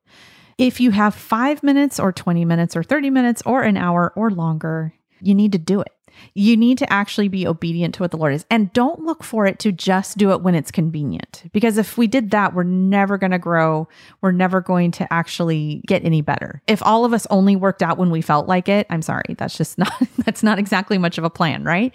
If 0.58 0.80
you 0.80 0.92
have 0.92 1.14
five 1.14 1.62
minutes 1.62 1.98
or 1.98 2.12
20 2.12 2.44
minutes 2.44 2.76
or 2.76 2.82
30 2.82 3.10
minutes 3.10 3.42
or 3.44 3.62
an 3.62 3.76
hour 3.76 4.12
or 4.14 4.30
longer, 4.30 4.94
you 5.20 5.34
need 5.34 5.52
to 5.52 5.58
do 5.58 5.80
it. 5.80 5.90
You 6.34 6.56
need 6.56 6.78
to 6.78 6.92
actually 6.92 7.28
be 7.28 7.46
obedient 7.46 7.94
to 7.96 8.02
what 8.02 8.12
the 8.12 8.16
Lord 8.16 8.34
is. 8.34 8.44
And 8.50 8.72
don't 8.72 9.02
look 9.02 9.24
for 9.24 9.46
it 9.46 9.58
to 9.60 9.72
just 9.72 10.16
do 10.16 10.30
it 10.30 10.42
when 10.42 10.54
it's 10.54 10.70
convenient. 10.70 11.44
Because 11.52 11.76
if 11.76 11.98
we 11.98 12.06
did 12.06 12.30
that, 12.30 12.54
we're 12.54 12.62
never 12.62 13.18
going 13.18 13.32
to 13.32 13.38
grow. 13.38 13.88
We're 14.20 14.32
never 14.32 14.60
going 14.60 14.92
to 14.92 15.12
actually 15.12 15.82
get 15.86 16.04
any 16.04 16.22
better. 16.22 16.62
If 16.68 16.82
all 16.82 17.04
of 17.04 17.12
us 17.12 17.26
only 17.30 17.56
worked 17.56 17.82
out 17.82 17.98
when 17.98 18.10
we 18.10 18.20
felt 18.20 18.46
like 18.46 18.68
it, 18.68 18.86
I'm 18.90 19.02
sorry, 19.02 19.34
that's 19.36 19.56
just 19.56 19.78
not, 19.78 19.92
that's 20.18 20.42
not 20.42 20.58
exactly 20.58 20.98
much 20.98 21.18
of 21.18 21.24
a 21.24 21.30
plan, 21.30 21.64
right? 21.64 21.92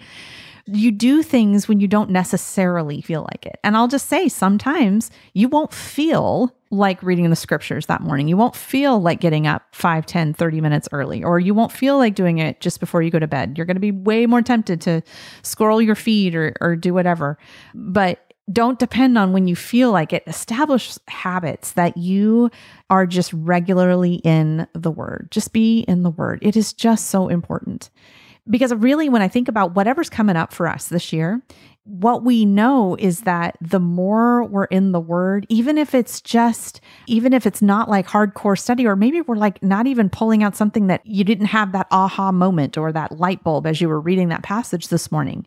You 0.66 0.90
do 0.90 1.22
things 1.22 1.68
when 1.68 1.80
you 1.80 1.88
don't 1.88 2.10
necessarily 2.10 3.00
feel 3.00 3.22
like 3.22 3.46
it. 3.46 3.58
And 3.64 3.76
I'll 3.76 3.88
just 3.88 4.08
say 4.08 4.28
sometimes 4.28 5.10
you 5.34 5.48
won't 5.48 5.72
feel 5.72 6.54
like 6.70 7.02
reading 7.02 7.28
the 7.30 7.36
scriptures 7.36 7.86
that 7.86 8.00
morning. 8.00 8.28
You 8.28 8.36
won't 8.36 8.54
feel 8.54 9.00
like 9.00 9.20
getting 9.20 9.46
up 9.46 9.62
5, 9.72 10.06
10, 10.06 10.34
30 10.34 10.60
minutes 10.60 10.88
early, 10.92 11.24
or 11.24 11.40
you 11.40 11.52
won't 11.52 11.72
feel 11.72 11.98
like 11.98 12.14
doing 12.14 12.38
it 12.38 12.60
just 12.60 12.78
before 12.78 13.02
you 13.02 13.10
go 13.10 13.18
to 13.18 13.26
bed. 13.26 13.54
You're 13.56 13.66
going 13.66 13.76
to 13.76 13.80
be 13.80 13.90
way 13.90 14.26
more 14.26 14.42
tempted 14.42 14.80
to 14.82 15.02
scroll 15.42 15.82
your 15.82 15.96
feed 15.96 16.34
or, 16.34 16.54
or 16.60 16.76
do 16.76 16.94
whatever. 16.94 17.38
But 17.74 18.30
don't 18.52 18.78
depend 18.78 19.18
on 19.18 19.32
when 19.32 19.46
you 19.46 19.56
feel 19.56 19.92
like 19.92 20.12
it. 20.12 20.22
Establish 20.26 20.96
habits 21.08 21.72
that 21.72 21.96
you 21.96 22.50
are 22.88 23.06
just 23.06 23.32
regularly 23.32 24.14
in 24.16 24.66
the 24.72 24.90
word. 24.90 25.28
Just 25.30 25.52
be 25.52 25.80
in 25.80 26.02
the 26.02 26.10
word. 26.10 26.38
It 26.42 26.56
is 26.56 26.72
just 26.72 27.08
so 27.08 27.28
important. 27.28 27.90
Because 28.48 28.74
really, 28.74 29.08
when 29.08 29.22
I 29.22 29.28
think 29.28 29.48
about 29.48 29.74
whatever's 29.74 30.10
coming 30.10 30.36
up 30.36 30.52
for 30.52 30.66
us 30.66 30.88
this 30.88 31.12
year, 31.12 31.42
what 31.84 32.24
we 32.24 32.44
know 32.44 32.96
is 32.98 33.22
that 33.22 33.56
the 33.60 33.80
more 33.80 34.44
we're 34.44 34.64
in 34.64 34.92
the 34.92 35.00
word, 35.00 35.46
even 35.48 35.78
if 35.78 35.94
it's 35.94 36.20
just, 36.20 36.80
even 37.06 37.32
if 37.32 37.46
it's 37.46 37.62
not 37.62 37.88
like 37.88 38.06
hardcore 38.06 38.58
study, 38.58 38.86
or 38.86 38.96
maybe 38.96 39.20
we're 39.22 39.36
like 39.36 39.62
not 39.62 39.86
even 39.86 40.08
pulling 40.08 40.42
out 40.42 40.56
something 40.56 40.86
that 40.88 41.04
you 41.04 41.24
didn't 41.24 41.46
have 41.46 41.72
that 41.72 41.86
aha 41.90 42.30
moment 42.32 42.76
or 42.76 42.92
that 42.92 43.18
light 43.18 43.42
bulb 43.42 43.66
as 43.66 43.80
you 43.80 43.88
were 43.88 44.00
reading 44.00 44.28
that 44.28 44.42
passage 44.42 44.88
this 44.88 45.10
morning 45.10 45.46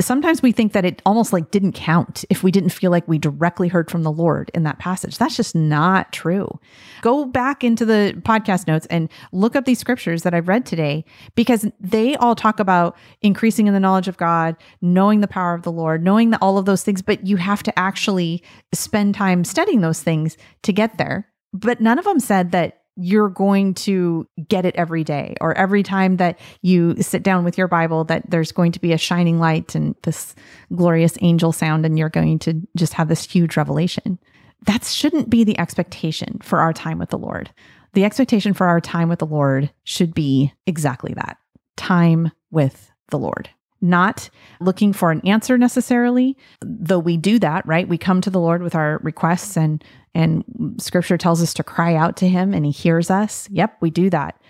sometimes 0.00 0.42
we 0.42 0.52
think 0.52 0.72
that 0.72 0.84
it 0.84 1.02
almost 1.04 1.32
like 1.32 1.50
didn't 1.50 1.72
count 1.72 2.24
if 2.30 2.42
we 2.42 2.50
didn't 2.50 2.70
feel 2.70 2.90
like 2.90 3.06
we 3.08 3.18
directly 3.18 3.68
heard 3.68 3.90
from 3.90 4.02
the 4.02 4.12
Lord 4.12 4.50
in 4.54 4.62
that 4.64 4.78
passage. 4.78 5.18
That's 5.18 5.36
just 5.36 5.54
not 5.54 6.12
true. 6.12 6.58
Go 7.02 7.24
back 7.24 7.64
into 7.64 7.84
the 7.84 8.14
podcast 8.22 8.66
notes 8.66 8.86
and 8.86 9.08
look 9.32 9.56
up 9.56 9.64
these 9.64 9.78
scriptures 9.78 10.22
that 10.22 10.34
I've 10.34 10.48
read 10.48 10.66
today 10.66 11.04
because 11.34 11.66
they 11.80 12.16
all 12.16 12.34
talk 12.34 12.60
about 12.60 12.96
increasing 13.22 13.66
in 13.66 13.74
the 13.74 13.80
knowledge 13.80 14.08
of 14.08 14.16
God, 14.16 14.56
knowing 14.80 15.20
the 15.20 15.28
power 15.28 15.54
of 15.54 15.62
the 15.62 15.72
Lord, 15.72 16.02
knowing 16.02 16.30
that 16.30 16.42
all 16.42 16.58
of 16.58 16.66
those 16.66 16.82
things, 16.82 17.02
but 17.02 17.26
you 17.26 17.36
have 17.36 17.62
to 17.64 17.78
actually 17.78 18.42
spend 18.72 19.14
time 19.14 19.44
studying 19.44 19.80
those 19.80 20.02
things 20.02 20.36
to 20.62 20.72
get 20.72 20.98
there. 20.98 21.26
But 21.52 21.80
none 21.80 21.98
of 21.98 22.04
them 22.04 22.20
said 22.20 22.52
that 22.52 22.79
you're 23.00 23.30
going 23.30 23.72
to 23.72 24.28
get 24.48 24.66
it 24.66 24.76
every 24.76 25.02
day 25.02 25.34
or 25.40 25.56
every 25.56 25.82
time 25.82 26.18
that 26.18 26.38
you 26.60 26.94
sit 27.02 27.22
down 27.22 27.44
with 27.44 27.56
your 27.56 27.68
Bible, 27.68 28.04
that 28.04 28.30
there's 28.30 28.52
going 28.52 28.72
to 28.72 28.80
be 28.80 28.92
a 28.92 28.98
shining 28.98 29.38
light 29.38 29.74
and 29.74 29.94
this 30.02 30.34
glorious 30.74 31.16
angel 31.22 31.50
sound, 31.52 31.86
and 31.86 31.98
you're 31.98 32.10
going 32.10 32.38
to 32.40 32.60
just 32.76 32.92
have 32.92 33.08
this 33.08 33.24
huge 33.24 33.56
revelation. 33.56 34.18
That 34.66 34.84
shouldn't 34.84 35.30
be 35.30 35.44
the 35.44 35.58
expectation 35.58 36.38
for 36.42 36.60
our 36.60 36.74
time 36.74 36.98
with 36.98 37.08
the 37.08 37.18
Lord. 37.18 37.50
The 37.94 38.04
expectation 38.04 38.52
for 38.52 38.66
our 38.66 38.80
time 38.80 39.08
with 39.08 39.18
the 39.18 39.26
Lord 39.26 39.72
should 39.84 40.14
be 40.14 40.52
exactly 40.66 41.14
that 41.14 41.38
time 41.76 42.30
with 42.50 42.92
the 43.08 43.18
Lord 43.18 43.48
not 43.80 44.28
looking 44.60 44.92
for 44.92 45.10
an 45.10 45.26
answer 45.26 45.56
necessarily, 45.56 46.36
though 46.60 46.98
we 46.98 47.16
do 47.16 47.38
that, 47.38 47.66
right? 47.66 47.88
We 47.88 47.98
come 47.98 48.20
to 48.20 48.30
the 48.30 48.40
Lord 48.40 48.62
with 48.62 48.74
our 48.74 48.98
requests 49.02 49.56
and 49.56 49.82
and 50.14 50.44
scripture 50.78 51.18
tells 51.18 51.42
us 51.42 51.54
to 51.54 51.64
cry 51.64 51.94
out 51.94 52.16
to 52.16 52.28
him 52.28 52.52
and 52.52 52.64
he 52.64 52.72
hears 52.72 53.10
us. 53.10 53.48
Yep, 53.50 53.76
we 53.80 53.90
do 53.90 54.10
that. 54.10 54.40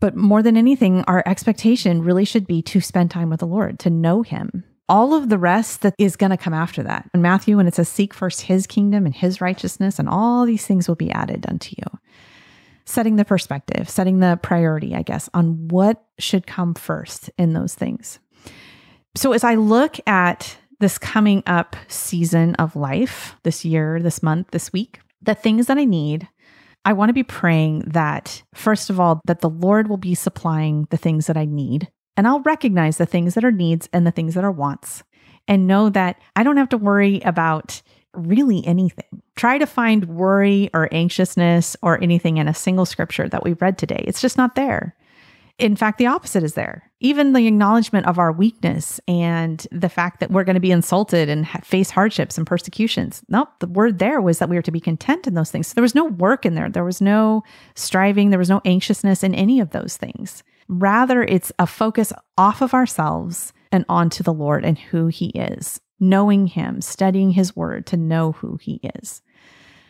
But 0.00 0.16
more 0.16 0.42
than 0.42 0.56
anything, 0.56 1.02
our 1.02 1.22
expectation 1.26 2.02
really 2.02 2.24
should 2.24 2.46
be 2.46 2.60
to 2.62 2.80
spend 2.80 3.10
time 3.10 3.30
with 3.30 3.40
the 3.40 3.46
Lord, 3.46 3.78
to 3.80 3.90
know 3.90 4.22
him. 4.22 4.64
All 4.88 5.14
of 5.14 5.28
the 5.28 5.38
rest 5.38 5.82
that 5.82 5.94
is 5.96 6.16
going 6.16 6.30
to 6.30 6.36
come 6.36 6.52
after 6.52 6.82
that. 6.82 7.08
In 7.14 7.22
Matthew, 7.22 7.56
when 7.56 7.68
it 7.68 7.74
says, 7.74 7.88
Seek 7.88 8.12
first 8.12 8.42
his 8.42 8.66
kingdom 8.66 9.06
and 9.06 9.14
his 9.14 9.40
righteousness, 9.40 9.98
and 9.98 10.08
all 10.08 10.44
these 10.44 10.66
things 10.66 10.88
will 10.88 10.96
be 10.96 11.12
added 11.12 11.46
unto 11.48 11.76
you. 11.78 11.98
Setting 12.84 13.14
the 13.14 13.24
perspective, 13.24 13.88
setting 13.88 14.18
the 14.18 14.40
priority, 14.42 14.94
I 14.94 15.02
guess, 15.02 15.30
on 15.34 15.68
what 15.68 16.04
should 16.18 16.48
come 16.48 16.74
first 16.74 17.30
in 17.38 17.52
those 17.52 17.74
things. 17.74 18.18
So 19.14 19.32
as 19.32 19.44
I 19.44 19.54
look 19.54 20.00
at 20.06 20.56
this 20.82 20.98
coming 20.98 21.42
up 21.46 21.76
season 21.88 22.54
of 22.56 22.76
life, 22.76 23.36
this 23.44 23.64
year, 23.64 24.00
this 24.00 24.22
month, 24.22 24.50
this 24.50 24.72
week, 24.72 25.00
the 25.22 25.34
things 25.34 25.66
that 25.68 25.78
I 25.78 25.84
need, 25.84 26.28
I 26.84 26.92
want 26.92 27.08
to 27.08 27.14
be 27.14 27.22
praying 27.22 27.84
that, 27.86 28.42
first 28.54 28.90
of 28.90 28.98
all, 28.98 29.20
that 29.26 29.40
the 29.40 29.48
Lord 29.48 29.88
will 29.88 29.96
be 29.96 30.14
supplying 30.14 30.86
the 30.90 30.96
things 30.96 31.28
that 31.28 31.36
I 31.36 31.44
need. 31.44 31.88
And 32.16 32.26
I'll 32.26 32.40
recognize 32.40 32.98
the 32.98 33.06
things 33.06 33.34
that 33.34 33.44
are 33.44 33.52
needs 33.52 33.88
and 33.92 34.06
the 34.06 34.10
things 34.10 34.34
that 34.34 34.44
are 34.44 34.52
wants 34.52 35.02
and 35.48 35.66
know 35.66 35.88
that 35.90 36.20
I 36.36 36.42
don't 36.42 36.56
have 36.56 36.68
to 36.70 36.76
worry 36.76 37.20
about 37.24 37.80
really 38.12 38.66
anything. 38.66 39.22
Try 39.36 39.58
to 39.58 39.66
find 39.66 40.04
worry 40.06 40.68
or 40.74 40.92
anxiousness 40.92 41.76
or 41.80 42.02
anything 42.02 42.36
in 42.36 42.48
a 42.48 42.54
single 42.54 42.84
scripture 42.84 43.28
that 43.28 43.44
we 43.44 43.54
read 43.54 43.78
today. 43.78 44.04
It's 44.06 44.20
just 44.20 44.36
not 44.36 44.56
there. 44.56 44.94
In 45.62 45.76
fact, 45.76 45.98
the 45.98 46.06
opposite 46.06 46.42
is 46.42 46.54
there. 46.54 46.90
Even 46.98 47.32
the 47.32 47.46
acknowledgement 47.46 48.06
of 48.06 48.18
our 48.18 48.32
weakness 48.32 49.00
and 49.06 49.64
the 49.70 49.88
fact 49.88 50.18
that 50.18 50.32
we're 50.32 50.42
going 50.42 50.54
to 50.54 50.60
be 50.60 50.72
insulted 50.72 51.28
and 51.28 51.48
face 51.64 51.88
hardships 51.88 52.36
and 52.36 52.44
persecutions. 52.44 53.22
Nope, 53.28 53.48
the 53.60 53.68
word 53.68 54.00
there 54.00 54.20
was 54.20 54.40
that 54.40 54.48
we 54.48 54.56
were 54.56 54.62
to 54.62 54.72
be 54.72 54.80
content 54.80 55.28
in 55.28 55.34
those 55.34 55.52
things. 55.52 55.68
So 55.68 55.74
there 55.74 55.82
was 55.82 55.94
no 55.94 56.06
work 56.06 56.44
in 56.44 56.56
there. 56.56 56.68
There 56.68 56.82
was 56.82 57.00
no 57.00 57.44
striving. 57.76 58.30
There 58.30 58.40
was 58.40 58.50
no 58.50 58.60
anxiousness 58.64 59.22
in 59.22 59.36
any 59.36 59.60
of 59.60 59.70
those 59.70 59.96
things. 59.96 60.42
Rather, 60.66 61.22
it's 61.22 61.52
a 61.60 61.66
focus 61.68 62.12
off 62.36 62.60
of 62.60 62.74
ourselves 62.74 63.52
and 63.70 63.84
onto 63.88 64.24
the 64.24 64.32
Lord 64.32 64.64
and 64.64 64.76
who 64.76 65.06
He 65.06 65.26
is, 65.28 65.80
knowing 66.00 66.48
Him, 66.48 66.80
studying 66.80 67.30
His 67.30 67.54
word 67.54 67.86
to 67.86 67.96
know 67.96 68.32
who 68.32 68.56
He 68.56 68.80
is. 68.96 69.22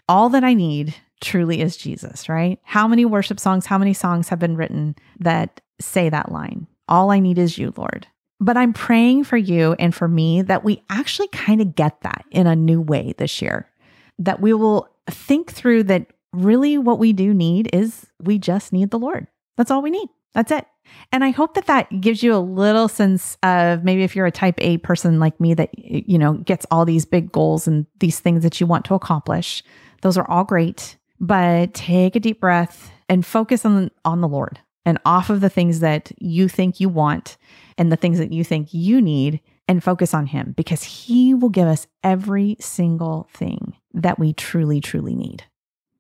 All 0.06 0.28
that 0.28 0.44
I 0.44 0.52
need 0.52 0.94
truly 1.22 1.62
is 1.62 1.76
Jesus, 1.76 2.28
right? 2.28 2.58
How 2.62 2.86
many 2.86 3.04
worship 3.04 3.40
songs, 3.40 3.64
how 3.64 3.78
many 3.78 3.94
songs 3.94 4.28
have 4.28 4.38
been 4.38 4.56
written 4.56 4.96
that 5.20 5.60
say 5.80 6.10
that 6.10 6.30
line? 6.30 6.66
All 6.88 7.10
I 7.10 7.20
need 7.20 7.38
is 7.38 7.56
you, 7.56 7.72
Lord. 7.76 8.06
But 8.40 8.56
I'm 8.56 8.72
praying 8.72 9.24
for 9.24 9.36
you 9.36 9.74
and 9.78 9.94
for 9.94 10.08
me 10.08 10.42
that 10.42 10.64
we 10.64 10.82
actually 10.90 11.28
kind 11.28 11.60
of 11.60 11.74
get 11.76 12.00
that 12.00 12.24
in 12.30 12.46
a 12.46 12.56
new 12.56 12.80
way 12.80 13.14
this 13.16 13.40
year. 13.40 13.70
That 14.18 14.40
we 14.40 14.52
will 14.52 14.88
think 15.08 15.52
through 15.52 15.84
that 15.84 16.08
really 16.32 16.76
what 16.76 16.98
we 16.98 17.12
do 17.12 17.32
need 17.32 17.70
is 17.72 18.06
we 18.20 18.38
just 18.38 18.72
need 18.72 18.90
the 18.90 18.98
Lord. 18.98 19.28
That's 19.56 19.70
all 19.70 19.80
we 19.80 19.90
need. 19.90 20.08
That's 20.34 20.50
it. 20.50 20.66
And 21.12 21.22
I 21.22 21.30
hope 21.30 21.54
that 21.54 21.66
that 21.66 22.00
gives 22.00 22.22
you 22.22 22.34
a 22.34 22.38
little 22.38 22.88
sense 22.88 23.36
of 23.42 23.84
maybe 23.84 24.02
if 24.02 24.16
you're 24.16 24.26
a 24.26 24.32
type 24.32 24.56
A 24.58 24.78
person 24.78 25.20
like 25.20 25.38
me 25.38 25.54
that, 25.54 25.70
you 25.78 26.18
know, 26.18 26.34
gets 26.34 26.66
all 26.70 26.84
these 26.84 27.04
big 27.04 27.30
goals 27.30 27.68
and 27.68 27.86
these 28.00 28.18
things 28.18 28.42
that 28.42 28.60
you 28.60 28.66
want 28.66 28.84
to 28.86 28.94
accomplish. 28.94 29.62
Those 30.00 30.18
are 30.18 30.28
all 30.28 30.44
great 30.44 30.96
but 31.22 31.72
take 31.72 32.16
a 32.16 32.20
deep 32.20 32.40
breath 32.40 32.90
and 33.08 33.24
focus 33.24 33.64
on 33.64 33.90
on 34.04 34.20
the 34.20 34.28
Lord 34.28 34.58
and 34.84 34.98
off 35.06 35.30
of 35.30 35.40
the 35.40 35.48
things 35.48 35.80
that 35.80 36.10
you 36.18 36.48
think 36.48 36.80
you 36.80 36.88
want 36.88 37.38
and 37.78 37.90
the 37.90 37.96
things 37.96 38.18
that 38.18 38.32
you 38.32 38.42
think 38.42 38.74
you 38.74 39.00
need 39.00 39.40
and 39.68 39.82
focus 39.82 40.12
on 40.12 40.26
him 40.26 40.52
because 40.56 40.82
he 40.82 41.32
will 41.32 41.48
give 41.48 41.68
us 41.68 41.86
every 42.02 42.56
single 42.58 43.28
thing 43.32 43.76
that 43.94 44.18
we 44.18 44.32
truly 44.32 44.80
truly 44.80 45.14
need. 45.14 45.44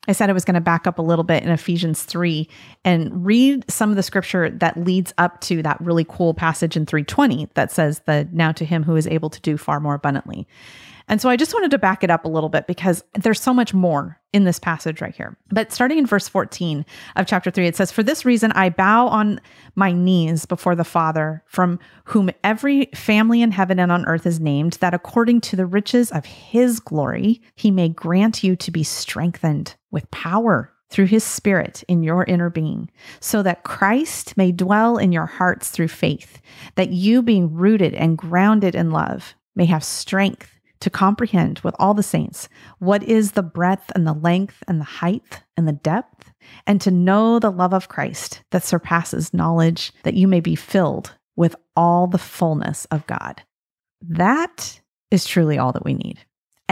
I 0.08 0.12
said 0.12 0.28
I 0.28 0.32
was 0.32 0.44
going 0.44 0.54
to 0.54 0.60
back 0.60 0.88
up 0.88 0.98
a 0.98 1.02
little 1.02 1.22
bit 1.22 1.44
in 1.44 1.50
Ephesians 1.50 2.02
3 2.02 2.48
and 2.84 3.24
read 3.24 3.64
some 3.70 3.90
of 3.90 3.94
the 3.94 4.02
scripture 4.02 4.50
that 4.50 4.76
leads 4.76 5.14
up 5.16 5.40
to 5.42 5.62
that 5.62 5.80
really 5.80 6.04
cool 6.08 6.34
passage 6.34 6.76
in 6.76 6.86
320 6.86 7.48
that 7.54 7.70
says 7.70 8.00
the 8.06 8.28
now 8.32 8.50
to 8.50 8.64
him 8.64 8.82
who 8.82 8.96
is 8.96 9.06
able 9.06 9.30
to 9.30 9.40
do 9.42 9.56
far 9.56 9.78
more 9.78 9.94
abundantly. 9.94 10.48
And 11.06 11.20
so 11.20 11.28
I 11.28 11.36
just 11.36 11.54
wanted 11.54 11.70
to 11.70 11.78
back 11.78 12.02
it 12.02 12.10
up 12.10 12.24
a 12.24 12.28
little 12.28 12.48
bit 12.48 12.66
because 12.66 13.04
there's 13.14 13.40
so 13.40 13.54
much 13.54 13.72
more 13.72 14.20
in 14.32 14.44
this 14.44 14.58
passage 14.58 15.00
right 15.00 15.14
here. 15.14 15.36
But 15.50 15.72
starting 15.72 15.98
in 15.98 16.06
verse 16.06 16.28
14 16.28 16.84
of 17.16 17.26
chapter 17.26 17.50
3, 17.50 17.66
it 17.66 17.76
says, 17.76 17.92
For 17.92 18.02
this 18.02 18.24
reason 18.24 18.52
I 18.52 18.70
bow 18.70 19.08
on 19.08 19.40
my 19.74 19.92
knees 19.92 20.46
before 20.46 20.74
the 20.74 20.84
Father, 20.84 21.42
from 21.46 21.78
whom 22.04 22.30
every 22.42 22.86
family 22.94 23.42
in 23.42 23.52
heaven 23.52 23.78
and 23.78 23.92
on 23.92 24.06
earth 24.06 24.26
is 24.26 24.40
named, 24.40 24.74
that 24.80 24.94
according 24.94 25.42
to 25.42 25.56
the 25.56 25.66
riches 25.66 26.10
of 26.10 26.24
his 26.24 26.80
glory, 26.80 27.42
he 27.56 27.70
may 27.70 27.88
grant 27.88 28.42
you 28.42 28.56
to 28.56 28.70
be 28.70 28.82
strengthened 28.82 29.74
with 29.90 30.10
power 30.10 30.72
through 30.88 31.06
his 31.06 31.24
spirit 31.24 31.82
in 31.88 32.02
your 32.02 32.24
inner 32.24 32.50
being, 32.50 32.90
so 33.20 33.42
that 33.42 33.64
Christ 33.64 34.36
may 34.36 34.52
dwell 34.52 34.98
in 34.98 35.10
your 35.10 35.26
hearts 35.26 35.70
through 35.70 35.88
faith, 35.88 36.40
that 36.74 36.90
you 36.90 37.22
being 37.22 37.52
rooted 37.52 37.94
and 37.94 38.18
grounded 38.18 38.74
in 38.74 38.90
love 38.90 39.34
may 39.54 39.64
have 39.64 39.84
strength 39.84 40.50
to 40.82 40.90
comprehend 40.90 41.60
with 41.60 41.76
all 41.78 41.94
the 41.94 42.02
saints 42.02 42.48
what 42.78 43.02
is 43.04 43.32
the 43.32 43.42
breadth 43.42 43.90
and 43.94 44.06
the 44.06 44.12
length 44.12 44.62
and 44.66 44.80
the 44.80 44.84
height 44.84 45.42
and 45.56 45.66
the 45.66 45.72
depth, 45.72 46.32
and 46.66 46.80
to 46.80 46.90
know 46.90 47.38
the 47.38 47.52
love 47.52 47.72
of 47.72 47.88
Christ 47.88 48.42
that 48.50 48.64
surpasses 48.64 49.32
knowledge, 49.32 49.92
that 50.02 50.14
you 50.14 50.26
may 50.26 50.40
be 50.40 50.56
filled 50.56 51.14
with 51.36 51.54
all 51.76 52.08
the 52.08 52.18
fullness 52.18 52.84
of 52.86 53.06
God. 53.06 53.42
That 54.02 54.80
is 55.12 55.24
truly 55.24 55.56
all 55.56 55.72
that 55.72 55.84
we 55.84 55.94
need. 55.94 56.18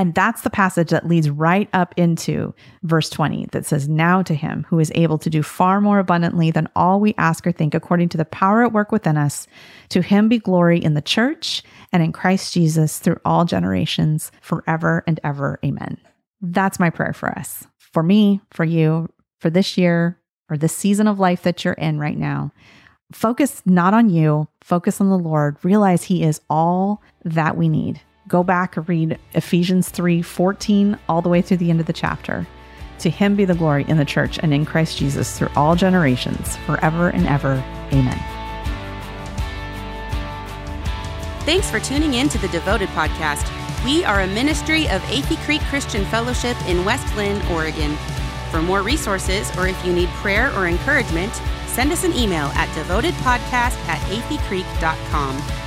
And 0.01 0.15
that's 0.15 0.41
the 0.41 0.49
passage 0.49 0.89
that 0.89 1.07
leads 1.07 1.29
right 1.29 1.69
up 1.75 1.93
into 1.99 2.55
verse 2.85 3.11
20 3.11 3.49
that 3.53 3.67
says, 3.67 3.87
Now 3.87 4.23
to 4.23 4.35
him 4.35 4.65
who 4.71 4.79
is 4.79 4.91
able 4.95 5.19
to 5.19 5.29
do 5.29 5.43
far 5.43 5.79
more 5.79 5.99
abundantly 5.99 6.51
than 6.51 6.71
all 6.75 7.01
we 7.01 7.15
ask 7.19 7.47
or 7.47 7.53
think, 7.53 7.75
according 7.75 8.09
to 8.09 8.17
the 8.17 8.25
power 8.25 8.65
at 8.65 8.73
work 8.73 8.93
within 8.93 9.19
us, 9.19 9.47
to 9.91 10.01
him 10.01 10.27
be 10.27 10.39
glory 10.39 10.83
in 10.83 10.95
the 10.95 11.03
church 11.03 11.63
and 11.93 12.03
in 12.03 12.13
Christ 12.13 12.55
Jesus 12.55 12.99
through 12.99 13.21
all 13.27 13.45
generations, 13.45 14.33
forever 14.41 15.05
and 15.07 15.21
ever. 15.23 15.61
Amen. 15.63 15.99
That's 16.41 16.81
my 16.81 16.89
prayer 16.89 17.13
for 17.13 17.29
us, 17.29 17.67
for 17.77 18.03
me, 18.03 18.41
for 18.51 18.65
you, 18.65 19.07
for 19.39 19.51
this 19.51 19.77
year, 19.77 20.19
or 20.49 20.57
this 20.57 20.75
season 20.75 21.09
of 21.09 21.21
life 21.21 21.43
that 21.43 21.63
you're 21.63 21.75
in 21.75 21.99
right 21.99 22.17
now. 22.17 22.53
Focus 23.13 23.61
not 23.67 23.93
on 23.93 24.09
you, 24.09 24.49
focus 24.63 24.99
on 24.99 25.11
the 25.11 25.19
Lord. 25.19 25.59
Realize 25.63 26.05
He 26.05 26.23
is 26.23 26.41
all 26.49 27.03
that 27.23 27.59
we 27.59 27.69
need. 27.69 28.01
Go 28.31 28.45
back 28.45 28.77
and 28.77 28.89
read 28.89 29.19
Ephesians 29.35 29.89
3 29.89 30.23
14 30.23 30.97
all 31.09 31.21
the 31.21 31.29
way 31.29 31.43
through 31.43 31.57
the 31.57 31.69
end 31.69 31.81
of 31.81 31.87
the 31.87 31.93
chapter. 31.93 32.47
To 33.01 33.11
him 33.11 33.35
be 33.35 33.45
the 33.45 33.57
glory 33.57 33.85
in 33.89 33.97
the 33.97 34.05
church 34.05 34.39
and 34.41 34.55
in 34.55 34.65
Christ 34.65 34.99
Jesus 34.99 35.37
through 35.37 35.51
all 35.57 35.75
generations, 35.75 36.57
forever 36.59 37.09
and 37.09 37.27
ever. 37.27 37.55
Amen. 37.93 38.19
Thanks 41.41 41.69
for 41.69 41.81
tuning 41.81 42.15
in 42.15 42.29
to 42.29 42.39
the 42.39 42.47
Devoted 42.49 42.89
Podcast. 42.91 43.51
We 43.85 44.05
are 44.05 44.21
a 44.21 44.29
ministry 44.29 44.85
of 44.91 45.03
Athey 45.03 45.37
Creek 45.45 45.63
Christian 45.63 46.05
Fellowship 46.05 46.57
in 46.69 46.85
West 46.85 47.17
Linn, 47.17 47.45
Oregon. 47.51 47.97
For 48.53 48.63
more 48.63 48.83
resources 48.83 49.51
or 49.57 49.67
if 49.67 49.85
you 49.85 49.93
need 49.93 50.09
prayer 50.11 50.55
or 50.55 50.69
encouragement, 50.69 51.35
send 51.67 51.91
us 51.91 52.05
an 52.05 52.13
email 52.13 52.47
at 52.55 52.69
devotedpodcast 52.77 53.77
at 53.89 54.01
atheycreek.com. 54.03 55.60